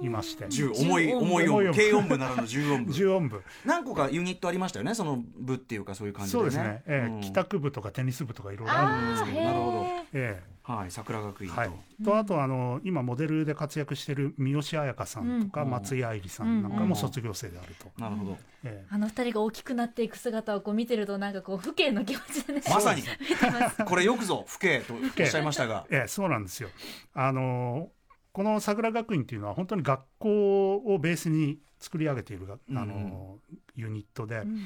[0.01, 1.49] いまして、重重い重音部重い音。
[1.49, 1.77] 部重い音部。
[1.77, 2.93] 軽音部ならぬ重音部。
[2.95, 3.43] 重音部。
[3.65, 6.45] 何個かユニットありましたよねその部っていうかそういう感じでね。
[6.45, 7.21] そうですね、えーうん。
[7.21, 11.57] 帰宅部とかテニス部とかいろいろあるんですけど、なるほどえはい桜学院と。
[11.57, 11.71] ーはい、
[12.05, 15.71] とあとあの今モデルで活躍している三好彩香さんとかうん。
[15.71, 18.39] 松井愛理さんなんかも卒業生であると、なるほど。
[18.65, 22.63] えあの二人が大きくなっていく姿をこう見てるとなんかこう父兄の気持ちでね。
[22.69, 23.03] まさに。
[23.87, 25.87] これよくぞ父兄とおっしゃいましたが。
[25.91, 26.69] ーえーそうなんですよ。
[27.15, 27.91] あの
[28.33, 33.39] この桜学院っていうのは本当に学校をベースに作り上げているが、あの
[33.75, 34.59] ユニットで、うん。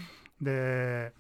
[0.43, 1.13] で、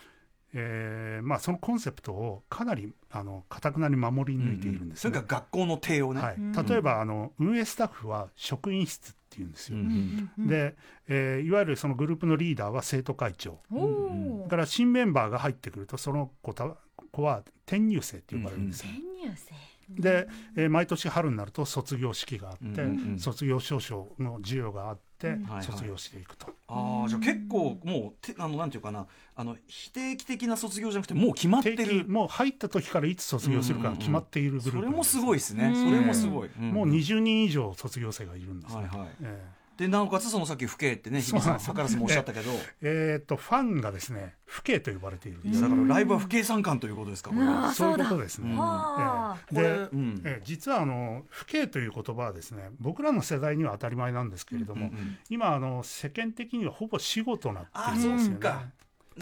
[0.55, 6.35] えーまあ、そのコンセプトをかなりあの堅くなに守り抜いているんですね、それから学校の体をね、はい。
[6.37, 10.75] うん、例えばあの運営スタッフは職員室っていうんですよ、うんで、
[11.09, 13.61] えーいわゆるそのグループのリーダーは生徒会長。
[13.73, 16.69] おおだから新メンバーが入ってくるとその子た
[17.11, 19.55] 子は転入生って呼ばれるんですよ、転入生
[19.99, 23.19] で、えー毎年春になると卒業式があって、うんうんうん。
[23.19, 25.43] 卒業証書の授与があって、うん。
[25.45, 25.65] はいはい。
[25.65, 32.09] 卒業していくと、ああじゃあ結構もうてあのなんていうかなあの非定期的な卒業じゃなくてもう決まってる。
[32.09, 35.67] もう入った時からいつ卒業するかが決まっているグループそなんですれもすごいですね。
[35.67, 36.71] うんそれもすごい、ん。
[36.71, 39.09] もう20人以上卒業生がいるんですね、はいはい。
[39.23, 58.39] えでなおかつそのさっき父兄ってね日比さん図らずもおっしゃったけど、ーえーとファンがですね父兄と呼ばれているんですだからライブは不敬参観ということですかこれそういうことですね、うんで、うんえー実はあの父兄という言葉はですね僕らの世代には当たり前なんですけれども、うんうん今あの世間的にはほぼ死語となってあいるんですよね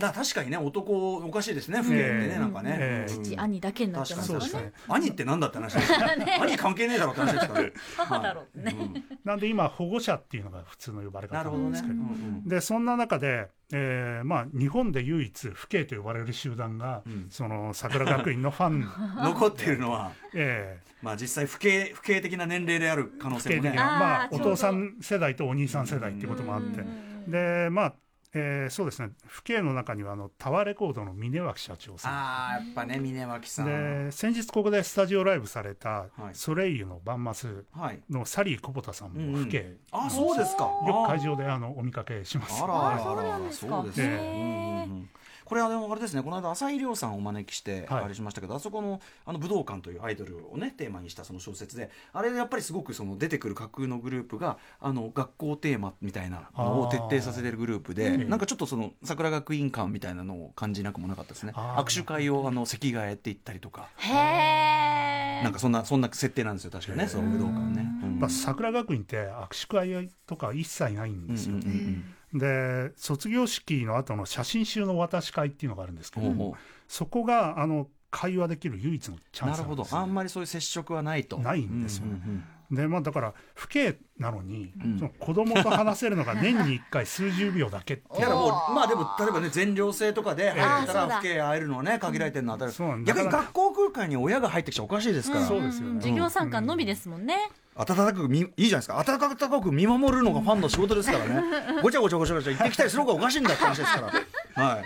[0.00, 3.12] だ確かにね男おかしいですね不敬ってね、ええなんかね、ええ。
[3.14, 3.24] うん。
[3.24, 4.72] 父兄だけになっちゃいますからねそうですね。
[4.88, 6.00] 兄ってなんだって話ですか？
[6.00, 7.70] ら 兄関係ねえだろって話ですから。
[7.96, 9.04] 母だろうね、うん。
[9.24, 11.94] なんで今保護者っていうのが普通の呼ばれ方なんですけど。
[11.94, 12.02] うんう
[12.44, 12.48] ん。
[12.48, 17.26] でそんな中で、えーまあ、日本で唯一父兄と呼ばれる集団が、うん。
[17.30, 18.88] その桜学院のファン、
[19.22, 23.70] 残っているのはえまあ実際不敬不敬的な年齢である可能性もね。
[23.72, 26.84] な、まあ、お父さん世代とお兄さん世代っていうこともあって、
[27.28, 27.94] でまあ
[28.32, 29.10] えーそうですね。
[29.28, 32.12] 父兄の中にはあのタワーレコードの峰脇社長さん。
[32.12, 33.66] ああやっぱね峰脇さん。
[33.66, 36.34] で先日ここでスタジオライブされたはい。
[36.34, 38.00] ソレイユのバンマスはい。
[38.08, 39.32] のサリー小畑さんうんうん。
[39.32, 40.64] も父兄、あそうですか。
[40.86, 42.62] よく会場であのお見かけします。
[42.62, 42.96] あらあら
[43.36, 43.76] あそうですか。
[43.78, 44.06] そうですね。
[44.06, 44.12] へー。
[44.12, 45.08] うんうんうん
[45.50, 48.04] これはでもあれですねこの間浅井亮さんをお招きしてはい。
[48.04, 58.28] あれしましたけど、あそこのあの武道館というアイドルをねテーマにしたその小説であれでやっぱりすごくその出てくる架空のグループがあの学校テーマみたいなのを徹底させてるグループでうん。
[58.28, 61.52] なんかちょっとその桜学院感みたいなのを感じなくもなかったですね。
[61.52, 63.88] 握手会をあの席替えって言ったりとか。
[63.96, 67.88] へえなんかそんなそんな設定なんですよ確かねその武道館ね。
[68.04, 68.20] うん。
[68.20, 76.50] まあ、桜学院って握手会とか一切ないんうんですよ、うんうんで卒業式の後の写真集の渡し会っていうのがあるんですけど、うんほう。
[76.50, 81.38] ほそこがあの会話できる唯一のチうなるほどャンスなんですよあんまりそういう接触はないと。
[81.38, 84.98] ないんですようんうんでまあだから父兄なのに、うん。
[84.98, 88.20] その子供と話せるのが年に1回 数十秒だけっていう。
[88.20, 93.12] だからもうまあでも例えばね全寮制とかで入ったら父兄会えるのはね限られてるのは当たうなんだ。
[93.12, 95.46] 逆に学校空間に親が入ってきちゃおかしいですから。
[95.46, 95.94] そうですよね。
[95.94, 96.00] ん。
[96.00, 97.36] 授業参観のみですもんね、
[97.74, 98.98] 温かくみいいじゃないですか。
[98.98, 101.42] 温かく見守るのがファンの仕事ですからね。
[101.82, 104.06] ごちゃごちゃごちゃごちゃ言ってきたりする方がおかしいんだって話ですから。
[104.06, 104.76] はい。
[104.76, 104.84] はい。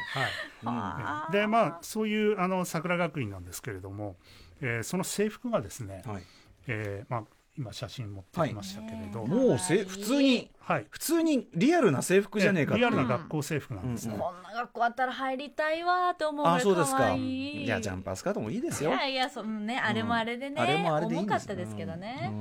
[0.66, 4.16] あーでまあそういうあの桜学院なんですけれども、
[4.60, 6.22] えーその制服がですね、はい。
[6.66, 7.24] えーまあ、
[7.56, 10.86] 今写真持ってきましたけれど、はいもうせ普通にはい。
[10.90, 16.44] 普通にリアルな制服じゃねえかリアルな学校制服なんですね、うんこんな学校あったら入りたいわーと思う。
[16.44, 16.96] ぐらいあそうですか。
[16.98, 17.66] 可愛いい。
[17.68, 18.90] やジャンパースカートもいいですよ。
[18.90, 22.32] いやいやそのねあれもあれでね、あれもあれでいいん重かったですけどね、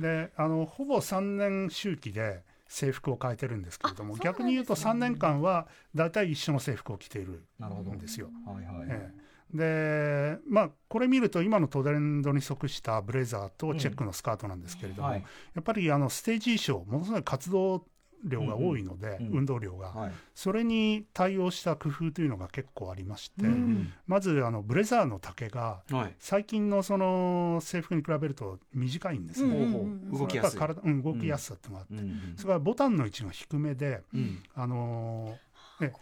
[0.00, 4.20] であのほぼ3年周期で制服を変えてるんですけれども、ね。
[4.24, 7.92] 逆に言うと3年間は大体一緒の制服を着ているなるほど。
[7.92, 8.30] んですよ。
[8.46, 8.86] はいはい。
[8.88, 15.24] ええでまあこれ見ると今のトレンドに即したブレザーとチェックのスカートなんですけれども、はい。
[15.54, 17.84] やっぱりあのステージ衣装ものすごい活動
[18.24, 19.26] 量が多いので、うん。
[19.26, 19.38] うん。
[19.38, 20.12] 運動量が、はい。
[20.34, 23.92] それに対応した工夫というのが結構ありまして、うん。
[24.06, 26.14] まずあのブレザーの丈がはい。
[26.18, 29.56] 最近のその制服に比べると短いんですね。
[29.56, 29.72] うん。
[29.72, 32.10] ほうほう動きやすうん、動きやすさっていうのがあって、うん。
[32.10, 34.42] うんそれからボタンの位置が低めで、うん。
[34.54, 35.92] あのーえ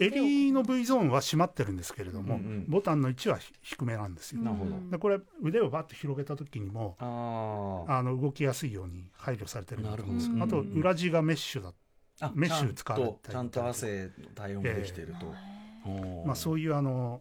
[0.00, 2.64] 襟の V ゾーンは締まってるんですけれども、うんうん。
[2.68, 4.40] ボタンの位置はひ低めなんですよ。
[4.40, 4.90] なるほど。
[4.90, 10.60] でこれ腕をバッと広げた時にもあの動きやすいように配慮されてるんだと思うんですなるほど。
[10.60, 11.72] あと裏地がメッシュだ、
[12.20, 15.26] あメッシュ使われたりちゃんと汗の対応もできてると、
[15.88, 16.26] おー。
[16.26, 17.20] まあ、そういうあの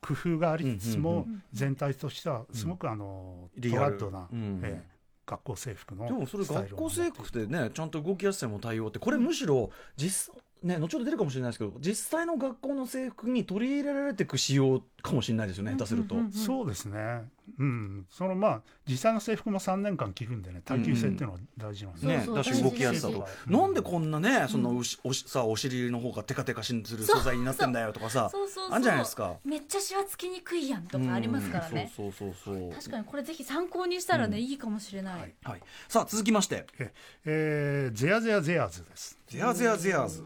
[0.00, 1.42] 工夫がありつつも、うんうんうん。
[1.52, 3.98] 全体としてはすごくあの、リアル。
[3.98, 4.60] トラッドな、うん。
[4.62, 17.22] ええ学校制服のでもそれ学校制服ってねちゃんと動きやすさにも対応ってこれむしろ実ね後ほど出るかもしれないですけど実際の学校の制服に取り入れられていく仕様かもしれないですよね下手すると、そうですね、
[17.58, 22.36] うん、そのまあ実際の制服も3年間着るんでね耐久性っていうのは大事なんですうそう。
[22.36, 23.52] だし動きやすさと、うん。
[23.52, 29.36] なんでこんなねそのおしおしさお尻の方がテカテカしする素材になってんだよとかさそうそうそうあるんじゃないですか。
[29.44, 32.12] めっちゃシワつきにくいやんとかありますからね、うん。
[32.12, 32.72] そうそうそうそう。
[32.72, 35.34] 確かにこれぜひ参考にしたらね、いいかもしれない、はい。
[35.44, 36.66] はい、さあ続きまして。
[36.78, 36.92] え
[37.24, 40.24] えーゼアゼアゼアーズです、ゼアゼアゼアーズ。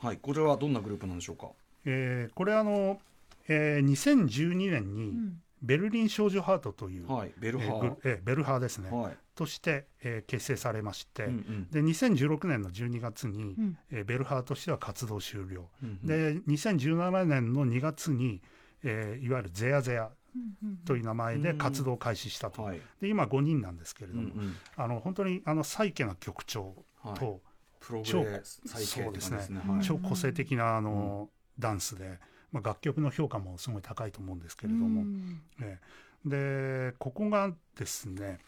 [0.00, 0.18] はい。
[0.18, 1.48] これはどんなグループなんでしょうか？
[1.84, 3.00] えーこれあの、
[3.48, 9.16] えー2012年にうんベルリン少女ハートという、はいベルハえーえーベルハーですね、ーはい。
[9.34, 11.70] として、えー結成されまして、うんうん。
[11.70, 13.78] で2016年の12月に、うん。
[13.90, 16.06] えーベルハーとしては活動終了、うんうん。
[16.06, 18.40] で2017年の2月に、
[18.82, 20.10] えーいわゆるゼアゼア
[20.86, 22.80] という名前で活動を開始したと、はい。
[23.00, 24.56] で今5人なんですけれども、うんうん。
[24.76, 27.18] あの本当にあのサイケな曲調はい。
[27.18, 27.40] と、
[27.80, 29.60] プログ超レ再生って感じですね。
[29.64, 29.84] そうはい。
[29.84, 32.18] 超個性的なあの、ダンスで、
[32.52, 35.40] まあ、楽曲の評価もすごい高いと思うんですけれども、うん。
[35.62, 35.78] え
[36.26, 36.90] え。
[36.90, 38.38] でここがですね、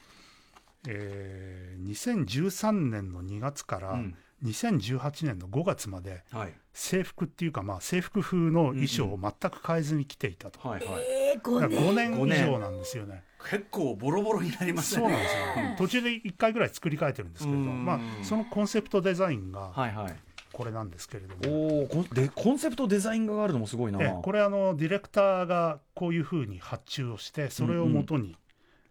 [0.89, 4.17] えー2013年の2月からうん。
[4.45, 6.53] 2018年の5月まではい。
[6.73, 11.03] 制服っていうか、まあ、制服風の衣装を全く変えずに着ていたと、はいはい。
[11.35, 13.23] えー、5だから年5年以上なんですよね。
[13.49, 15.03] 結構ボロボロになりますね。
[15.03, 17.85] そうなんですよ、ね途中で1回ぐらい作り変えてるんですけれど、うん。
[17.85, 20.17] まあ、そのコンセプトデザインがはいはい
[20.53, 24.03] これなんですけれども、おでコンセプトデザイン画があるのもすごいな。
[24.03, 28.37] ええこれあのディレクターがこういうふうに発注をしてそれをもとに、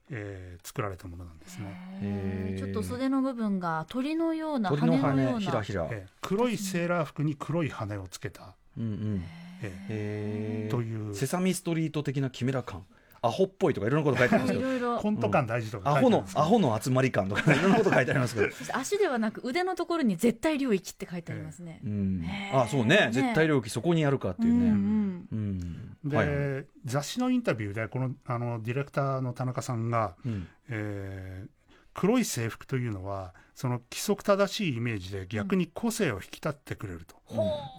[0.10, 5.40] えー作られたものなんですね、ちょっと袖の部分が鳥のような羽鳥のような。
[5.40, 5.88] ひらひら。
[5.92, 9.24] ええ黒いセーラー服に黒い羽をつけた、うんうん。
[9.64, 11.16] えへえという。
[11.16, 12.86] セサミストリート的なキメラ感
[13.24, 14.68] アホっぽいとかいろんなこと書いてありますけど。
[14.68, 14.98] いろいろ。
[14.98, 15.92] コント感大事とか。
[15.92, 18.48] アホのアホの集まり感とかいろんなこと書いてありますけど。
[18.74, 21.82] 足ではなく腕のところに絶対領域って書いてありますね。
[21.84, 21.88] う。
[21.88, 22.26] ん。
[22.52, 22.96] あそうね。
[22.96, 24.74] ね絶対領域そこにあるかっていううんうねん。
[24.74, 25.98] うん。
[26.04, 26.66] で、はいはい。
[26.86, 30.48] 雑誌のインタビューでこのあのディレクターの田中さんが、うん。
[30.70, 31.50] えー
[31.94, 37.16] 黒い制服というのはその規則正しいイメージで逆に個性を引き立ってくれると。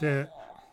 [0.00, 0.28] で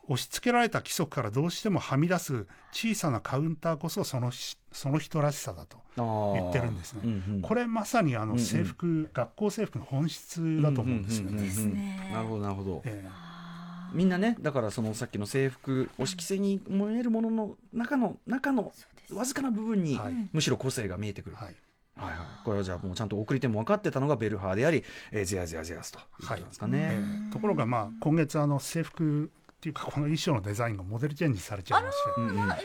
[0.10, 7.02] 押し付けられた規則からどうしてもはみ出す小さなカウンターこそそのしその人らしさだと言言ってるんですね。
[7.04, 12.10] うんうんこれまさにあうんうんの制服、学校制服の本質だと思うんですよね。
[12.12, 12.82] なるほどなるほど。
[12.86, 18.72] えあーみんなねだからそのさっきの制服押し着せに見えるものの中の中の
[19.14, 20.14] わずかな部分にはい。
[20.32, 21.56] むしろ個性が見えてくる、えはい。
[21.96, 26.90] はいはい、これはじゃあもうちゃんと送り手も分かってたのがベルハーであり、えー、ゼアゼアゼアスということなんですかね。
[26.94, 27.32] ええ。
[27.34, 32.52] ところがまあ今月あの制服っていうかこの衣装のデザインがモデルチェンジされちゃいまして、うんうん。
[32.52, 32.58] え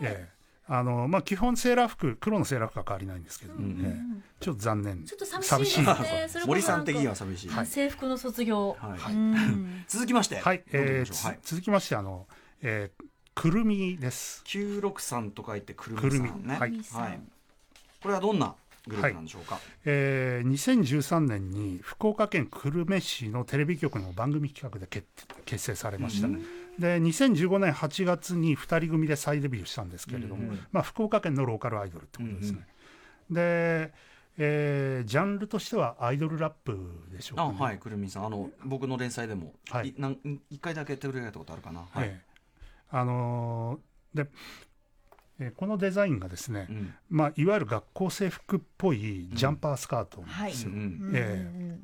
[0.00, 0.28] え
[0.70, 5.02] あのまあ、基本セーラー服黒のセーラー服は変わりないんですけど、うんちょっと残念。
[5.04, 6.44] ちょっと寂しいですね。
[6.46, 7.48] 森さん的には寂しい。
[7.48, 7.66] はい。
[7.66, 8.76] 制服の卒業。
[8.78, 9.14] はい。
[9.14, 9.84] うん。
[9.88, 11.38] 続きまして、はい、えーはい。
[11.40, 12.26] つ続きましてあの、
[12.60, 14.42] えーくるみです。
[14.44, 16.28] 九六三と書いてくるみくるみ。
[16.28, 16.58] さんね。
[16.58, 17.02] はいみさん。
[17.02, 17.20] はい。
[18.02, 18.54] これはどんな
[18.88, 19.60] グループなんでしょうか？
[19.84, 25.06] えー2013年に福岡県久留米市のテレビ局の番組企画で結
[25.44, 26.42] 結成されました、うん。
[26.78, 32.66] で2015年8月に2人組で再デビューしたんですけれども、まあ、福岡県のローカルアイドルってことですね、
[33.30, 33.92] で、
[34.38, 36.78] えージャンルとしてはアイドルラップ
[37.10, 37.56] でしょうか、ね。
[37.58, 38.26] あはいくるみさん。
[38.26, 39.88] あの僕の連載でも、はい。
[39.88, 40.18] いなん
[40.50, 41.80] 一回だけ手触れられたことあるかな？
[41.90, 42.08] はい。
[42.08, 42.20] ええ。
[42.90, 44.26] あのーで、
[45.40, 46.94] えーこのデザインがですね、うん。
[47.10, 51.78] まあ、いわゆる学校制服っぽいジャンパースカートなんですよ、うんうんえ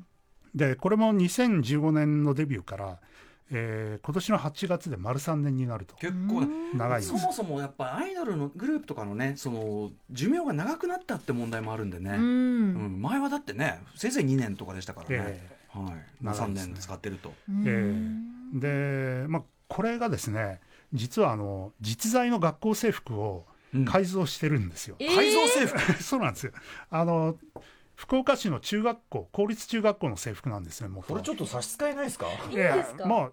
[0.53, 2.99] でこれも2015年のデビューから、
[3.51, 5.95] えー今年の8月で丸3年になると。
[5.95, 6.41] 結構。
[6.41, 7.09] ね長いです。
[7.09, 12.97] そもそもやっぱアイドルのグループとかのねその寿命が長くなったって問題もあるんでね、ううん。
[12.97, 13.01] ん。
[13.01, 16.73] 前はだってねせいぜい2年とかでしたからね、えはい、まあ3長いですね。
[16.75, 18.53] 年使ってると、うん。
[18.55, 18.59] え。
[19.23, 20.61] で、まあ、これがですね
[20.93, 23.85] 実はあの実在の学校制服をうん。
[23.85, 25.15] 改造してるんですよ、えー。
[25.15, 26.53] 改造制服、 そうなんですよ。
[26.89, 27.35] あの
[27.95, 31.05] 福岡市の中学校公立中学校の制服なんですね元は。
[31.07, 32.27] これちょっと差し支えないですか？
[32.49, 33.01] いいですか？
[33.03, 33.31] やまあ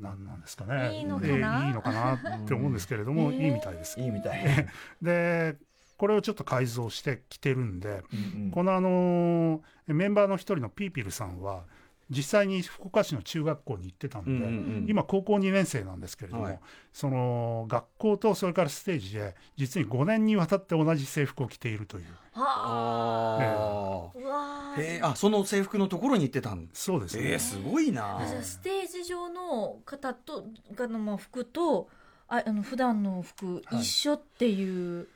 [0.00, 0.98] なんなんですかね。
[0.98, 1.28] いいのかな？
[1.28, 3.34] えーいいのかなって思うんですけれども、うん。
[3.34, 3.98] いいみたいです。
[4.00, 4.44] いいみたい、
[5.02, 5.56] で
[5.96, 8.50] これをちょっと改造して着てるんで、うんうん。
[8.52, 11.64] このあのーメンバーの一人のピーピルさんは
[12.10, 14.86] 実際に福岡市の中学校に行ってたんで、うんうんうん。
[14.88, 16.60] 今高校2年生なんですけれども、はい。
[16.92, 22.04] その学校とそれからステージで実に5年にわたって同じ制服を着ているという。
[22.32, 24.12] はあ。
[24.14, 25.06] あうわー。
[25.06, 27.16] あその制服のところに行ってたんそうです。
[27.18, 28.24] ね、えー、すごいな。
[28.26, 31.88] じゃあステージ上の方とがのまあ服と
[32.28, 33.80] ああの普段の服はい。
[33.80, 35.08] 一緒っていう、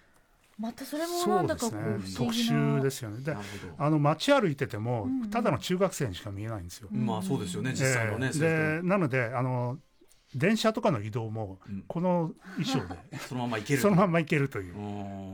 [0.58, 3.20] またそれもなんだかこう不思議な特殊ですよね。
[3.24, 3.44] でなる
[3.76, 5.22] ほあの街歩いてても、うん。
[5.22, 8.32] うんただの中学生にしか見えないんですよ、どまあそうですよね実際のね、ええ。
[8.32, 9.78] 制服でなのであの
[10.34, 11.84] 電車とかの移動もうん。
[11.86, 14.82] この衣装で そのまま行けるそのまんま行けるという、うん。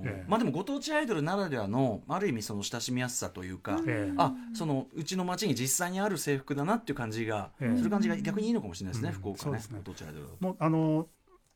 [0.05, 0.25] ええ。
[0.29, 9.15] まあでもご当地アイドルならではのある意味その親しみやすさというか、ええあそのうちの町に実際にある制服だなっていう感じが、ええする感じが逆にいいのかもしれないですね、うん。
[9.15, 9.81] 福岡ねそうですね。
[9.85, 11.09] ご当地アイドルもうあの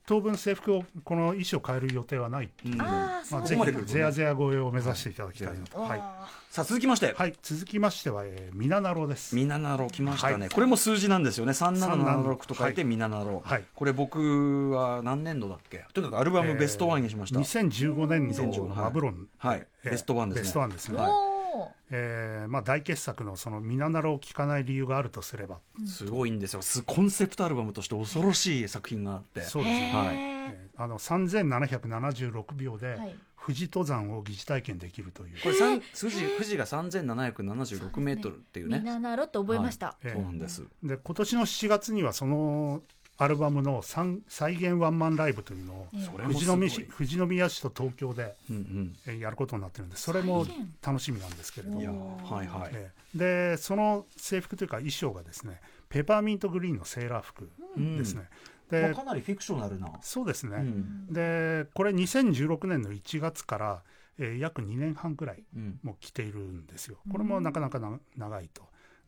[0.06, 2.46] 当分制服をこの衣装を変える予定はない。
[2.46, 2.82] っていう、うん。
[2.82, 5.98] ああそうまあ、ぜひゼヤゼヤ超えを目指していただきたいなと、はい。
[6.00, 9.34] あさあ続きまして、はい、続きましては、えー、ミナナロです。
[9.34, 10.48] ミナナロ来ましたね、はい。
[10.50, 11.52] これも数字なんですよね。
[11.52, 12.90] 3776と書いてはい。
[12.90, 13.64] ミナナロ、はい。
[13.74, 15.84] これ僕は何年度だっけ？
[15.94, 20.42] とにかくアルバムベストワンにしました、2015年2015のマブロン、はい、えーベストワンですね。
[20.42, 20.98] ベストワンですね。
[20.98, 21.31] ーおー
[21.90, 26.62] えーまあ、大傑作のそのミナナロを聴かない理由があるとすれば、すごいんですよ。
[26.62, 29.42] すコンセプトアルバムとして恐ろしい作品があって。
[29.42, 29.92] そうですね。
[29.94, 30.16] はい。
[30.16, 30.83] えー。
[30.83, 33.16] あの3776秒ではい。
[33.44, 38.79] 富士登山を疑似体験できるという、これ三富士富士が3776メートルっていうね。
[38.79, 40.12] みんななろって覚えました、えー。
[40.12, 42.83] そうなんです、で今年の7月にはその
[43.19, 45.87] アルバムの再再現ワンマンライブというのを
[46.23, 48.35] 富士宮市富士宮市と東京で
[49.21, 50.46] やることになってるんでそれも
[50.85, 55.60] 楽しみなんですけれども、はいはい、えーでその制服というか衣装がですね
[55.90, 61.13] ペパーミントグリーンのセーラー服ですね、まあでかなりフィクショナルな、そうですね、うん。
[61.13, 63.83] でこれ2016年の1月から、
[64.19, 65.79] えー約2年半くらいうん。
[65.83, 66.96] もう着ているんですよ。
[67.10, 68.63] これもなかなかな長いと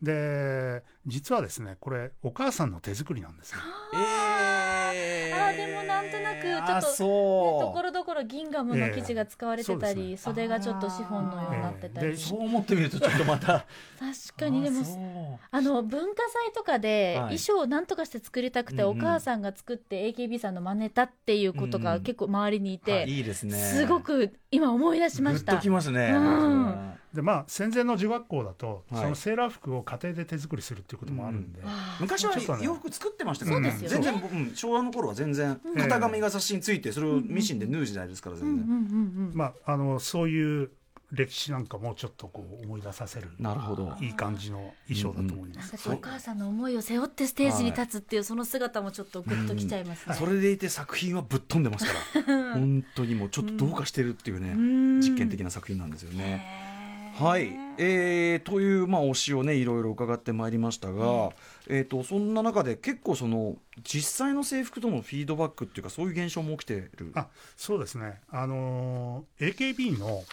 [0.04, 3.58] で実はですねこれお母さんの手作りなんですよ。
[3.94, 7.64] えあーでもなんとなくちょっとあそう。
[7.66, 13.66] ところどころギンガムの生地が使われてたり、ええそうです袖がちょっとシフォンのようになってたり、ええでそう思ってみるとちょっとまた。
[13.98, 17.38] 確かにでもあの文化祭とかではい。
[17.38, 18.98] 衣装を何とかして作りたくて、うんうん。
[18.98, 21.92] お母さんが作って AKB さんの真似たっていうことうんうん。
[21.94, 23.56] が結構周りにいて、いいですね。
[23.56, 25.58] すごく今思い出しました。
[25.58, 26.92] きますね、うん。
[27.12, 29.02] でまあ戦前の女学校だと、はい。
[29.02, 31.60] そのセーラー服を家庭で手作りするっていうこともあるんで、
[32.00, 32.64] 昔はちょっとね。
[32.64, 34.04] 洋服作ってましたからそうですよね。
[34.04, 40.70] 全然、うん昭和の頃は全然ええ型紙が雑誌についてそれをミシンで縫う時代ですから全然、まああのそういう
[41.12, 43.94] 歴史なんかもちょっとこう思い出させるなるほど。
[44.00, 45.88] いい感じの衣装だと思います。
[45.88, 50.14] なんかお母さんの思いを背負ってステージに立つっていうその姿もちょっとグッときちゃいますね。
[50.14, 51.92] それでいて作品はぶっ飛んでますか
[52.26, 52.54] ら。
[52.54, 55.00] 本当にもうちょっとどうかしてるっていうね、うん。
[55.00, 56.74] 実験的な作品なんですよね。
[57.14, 61.30] はい、えーという、まあ、推しをねいろいろ伺ってまいりましたが、
[61.68, 67.12] えー、とそんな中で結構その実際の制服とのフィードバックっていうかそういう現象も起きてる。
[67.14, 70.24] あそうですね、あのー AKB の、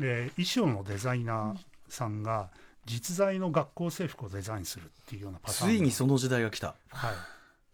[0.00, 1.56] えー衣装のデザイナー
[1.88, 2.50] さんが
[2.86, 6.74] 実在の学校制服をデザインするっていうようなパターンついにその時代が来た。
[6.88, 7.14] はい、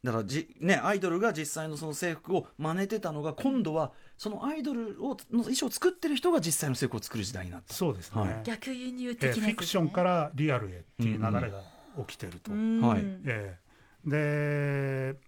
[0.04, 7.74] だからじ、ね、アイドルが実際のその制服を真似てたのが今度はそのアイドルをの衣装を作ってる人が実際の制服を作る時代になった。
[7.74, 8.40] そうですね、はい。
[8.44, 9.38] 逆輸入え的なね。
[9.38, 11.62] ーフィクションからリアルへっていう流れが
[12.06, 12.50] 起きてると。
[12.52, 13.66] えー
[14.06, 15.18] で、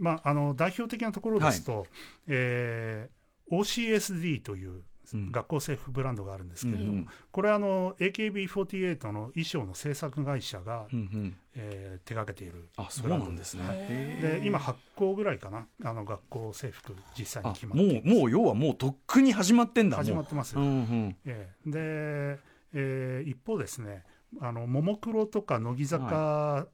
[0.00, 1.86] まあ、あの代表的なところですと、
[2.26, 4.82] えー OCSD といううん
[5.12, 7.08] 学校制服ブランドがあるんですけれども、うん。
[7.30, 11.36] これはあの AKB48 の衣装の制作会社が、うんうん。
[11.54, 13.64] えー手掛けているあそうなんですね。
[13.68, 21.16] へで今8校ぐらいかなあの学校制服実際にあ決まってもうもう要はもうとっくに始まってんだ始まってますよ、うんうん。
[21.26, 21.70] ええ。
[21.70, 22.38] で、
[22.72, 24.04] えー一方ですね
[24.40, 26.66] あのももクロとか乃木坂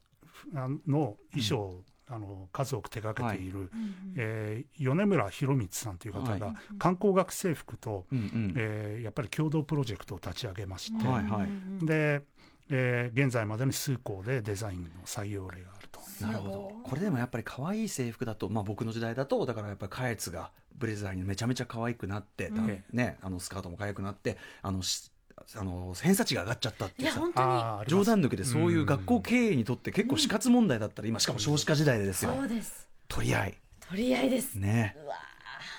[0.55, 3.69] あの衣装を、あの数多く手掛けている、うん
[4.17, 6.57] えー米村博光さんという方が、はい。
[6.79, 8.55] 観光学制服と、うんうん。
[8.57, 11.87] えーやっぱり共同プロジェクトを立ち上げまして、はいはい。
[11.87, 12.23] で、
[12.71, 16.01] えー現在までに数校でデザインの採用例があると。
[16.21, 16.73] なるほど。
[16.85, 22.85] これでもやっぱり可愛い制服だと、まあ、僕の時代だとだからやっぱりカエツがブレザーにめちゃめちゃ可愛くなって、だうん。
[22.93, 25.11] ね、あのスカートも可愛くなってあのし
[25.55, 32.33] あの偏差値が上がっちゃったっていうさ冗談抜きでそういう学校経営にとって結構死活問題だったら今しかも少子化時代でですよ。
[32.35, 32.89] そうです。
[33.09, 33.55] 取り合い。
[33.89, 34.55] 取り合いです。
[34.57, 34.97] ね。
[35.05, 35.15] うわ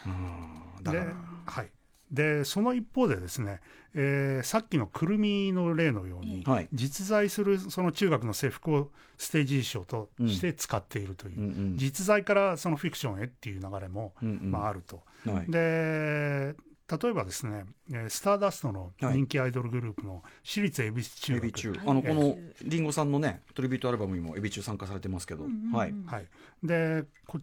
[0.06, 0.84] うん。
[0.84, 1.14] だかでら
[1.46, 1.70] はい、
[2.12, 3.60] でその一方でですね、
[3.94, 6.70] えーさっきのくるみの例のように、はい。
[6.74, 11.78] 実在するその中学の制服をステージ衣装として使っているという、うんうん。
[11.78, 14.52] 実在からそのフィクションへっていう流れも、うんうん。
[14.52, 15.02] まあ、あると。
[15.26, 15.52] はい。
[15.52, 16.56] で
[16.90, 21.80] 例えばですね、えースターダストの人気アイドルグループの私立恵比寿中学、エビ中はい。
[21.86, 22.40] あのこのはい。
[22.64, 25.72] リンゴさんのねトリビュートアルバムにもエビ中参加されてますけど、うんうんうん。
[25.74, 25.94] はい。
[26.06, 26.28] はい、
[26.64, 27.40] でこ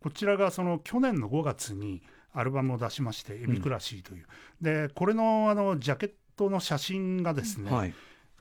[0.00, 4.26] こちらがその去年の5月にアルバムを出しまして「エビクラシー」という、
[4.60, 7.94] でこれのあのジャケットの写真がですね、はい。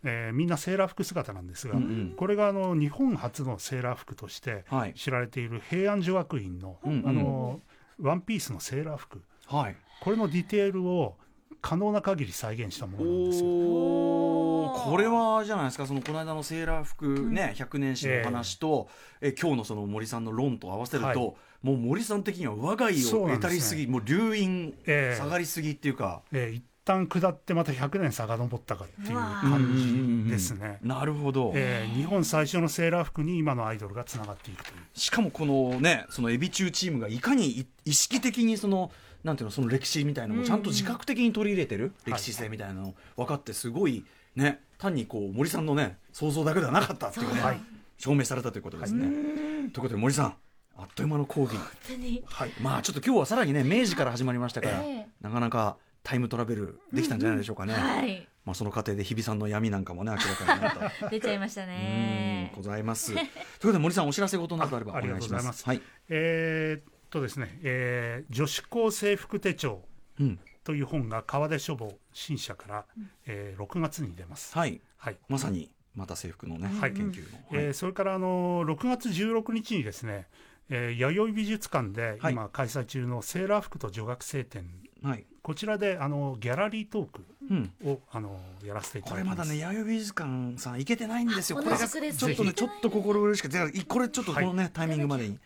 [0.03, 2.13] えーみんなセーラー服姿なんですが、うんうん。
[2.15, 4.93] これがあの日本初のセーラー服としてはい。
[4.93, 7.09] 知られている平安女学院の,、うんうん。
[7.09, 7.61] あの
[7.99, 9.21] ワンピースのセーラー服。
[9.45, 11.17] はいこれのディテールを
[11.61, 13.49] 可能な限り再現したものなんですよ。
[13.49, 15.85] これはじゃないですか。
[15.85, 18.87] そのこの間のセーラー服ね、100年史の話と、
[19.19, 21.17] え今日のその森さんの論と合わせると、はい。
[21.61, 30.79] もう森さん的には我が家を得たりすぎ、もう留飲ええ下がりすぎっていうか、えー一旦下ってまた100年遡ったかっていう感じですね。
[30.81, 34.77] なるほど、えー日本最初のセーラー服に今のアイドルがつながっていくという。
[34.95, 38.91] しかもこのねそのエビ中チームがいかにい意識的にその
[39.23, 44.05] なんていうのその歴史みたいなのをちゃんと自覚的に取り入れてる、歴史性みたいなの分かってすごい
[44.35, 47.61] ね単にこう森さんのね想像だけではなかったっていうね、はい。
[47.97, 49.07] 証明されたということですね。
[49.07, 50.35] ということで森さん
[50.77, 51.51] あっという間の講義。
[51.51, 52.23] 本当に。
[52.25, 55.07] はい、まあちょっと今日はさらにね明治から始まりましたから、ええ。
[55.21, 57.73] なかなかタイムトラベルできたんじゃないでしょうかね。
[57.73, 58.25] はい。
[58.45, 61.09] まあその過程で日比さんの闇なんかもね明らかになった。
[61.11, 62.51] 出ちゃいましたね。
[62.53, 63.13] うんございます。
[63.13, 65.37] ということで森さんお知らせ事などあればおああり願いしま。
[65.37, 65.59] がとうございます。
[65.59, 65.65] す。
[65.65, 65.81] はい。
[66.09, 69.81] えとですね、えー女子高制服手帳
[70.19, 70.39] うん。
[70.63, 72.85] という本が川出書房新社から、
[73.25, 74.57] えー6月に出ます。
[74.57, 74.81] はい。
[74.97, 75.17] はい。
[75.27, 77.39] まさにまた制服のね、はい研究の。
[77.53, 80.27] えーそれからあの6月16日にですね、
[80.69, 84.65] えー弥生美術館ではい今開催中のセーラー服と女学生展、
[85.03, 85.25] はい。
[85.41, 87.71] こちらであのギャラリートークうん。
[87.83, 89.37] をあのやらせていたこだきます。
[89.37, 91.57] れまだね弥生美術館さん行けてないんですよ。
[91.57, 95.39] あこれがちょっとねちょっと心苦しくていこれちょっとこのね、タイミングまでに。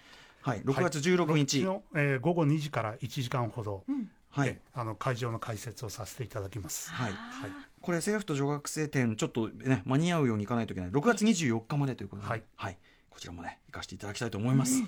[0.43, 0.61] はい。
[0.61, 1.63] 6月16日。
[1.63, 3.83] の、えー午後2時から1時間ほど、
[4.29, 4.49] はい。
[4.49, 4.61] え。
[4.75, 6.91] ーあの会場の解説をさせていただきます。
[6.91, 7.11] はい。
[7.11, 7.51] はい。
[7.81, 10.91] これ政府と女学生展ちょっとね間に合うようにいかないといけない。
[10.91, 12.35] 6月24日までということで、は
[12.69, 12.77] い。
[13.09, 14.83] こちらもね行かせていただきたいと思います、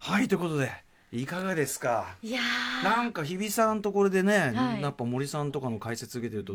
[0.00, 0.70] はいということで
[1.12, 2.16] いかがですか？
[2.22, 2.84] いやー。
[2.84, 4.82] なんか日比さんとこれでね、はい。
[4.82, 6.54] やっぱ森さんとかの解説受けてると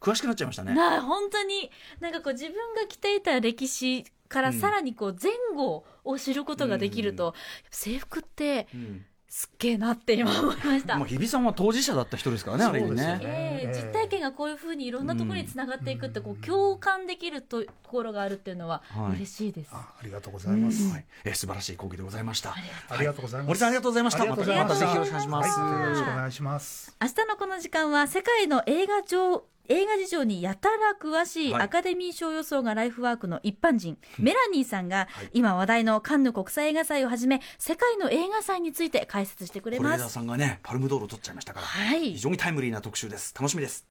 [0.00, 0.74] 詳しくなっちゃいましたね。
[0.74, 1.70] な本当に。
[2.00, 7.34] なんかこう自分が着ていた歴史からさらにこう前後を知ることができると、
[7.70, 9.04] 制服ってうん。
[9.28, 10.96] すっげえなって今思いました。
[10.96, 13.24] まあ、日比さんは当事者だった人ですからねある意味そうですよね。
[13.24, 19.16] ねええ実体験がこういうふうにいろんなところにつながっていくってこう共感できるところがあるっていうのははい。
[19.16, 19.70] 嬉しいです。
[19.72, 20.90] あありがとうございます。
[20.90, 22.54] はい、えー素晴らしい講義でございました。
[22.88, 23.48] ありがとうございます。
[23.48, 24.22] 森さんありがとうございました。
[24.22, 26.96] ありがとうございましたまたぜひよろしくお願いします、はい、よろしくお願いします。
[27.02, 31.62] 明日のこの時間は世界の映画上映画事情にやたら詳しいはい。
[31.62, 35.30] アカデミー賞予想がライフワークの一般人、メラニーさんがはい。
[35.32, 40.00] 今話題のカンヌ国際映画祭をはじめ世界の映画祭について解説してくれ是ます。
[40.00, 42.12] 枝さんがねパルムドール取っちゃいましたから、はい。
[42.12, 43.34] 非常にタイムリーな特集です。
[43.34, 43.86] 楽しみです。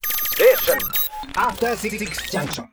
[2.32, 2.68] Junction.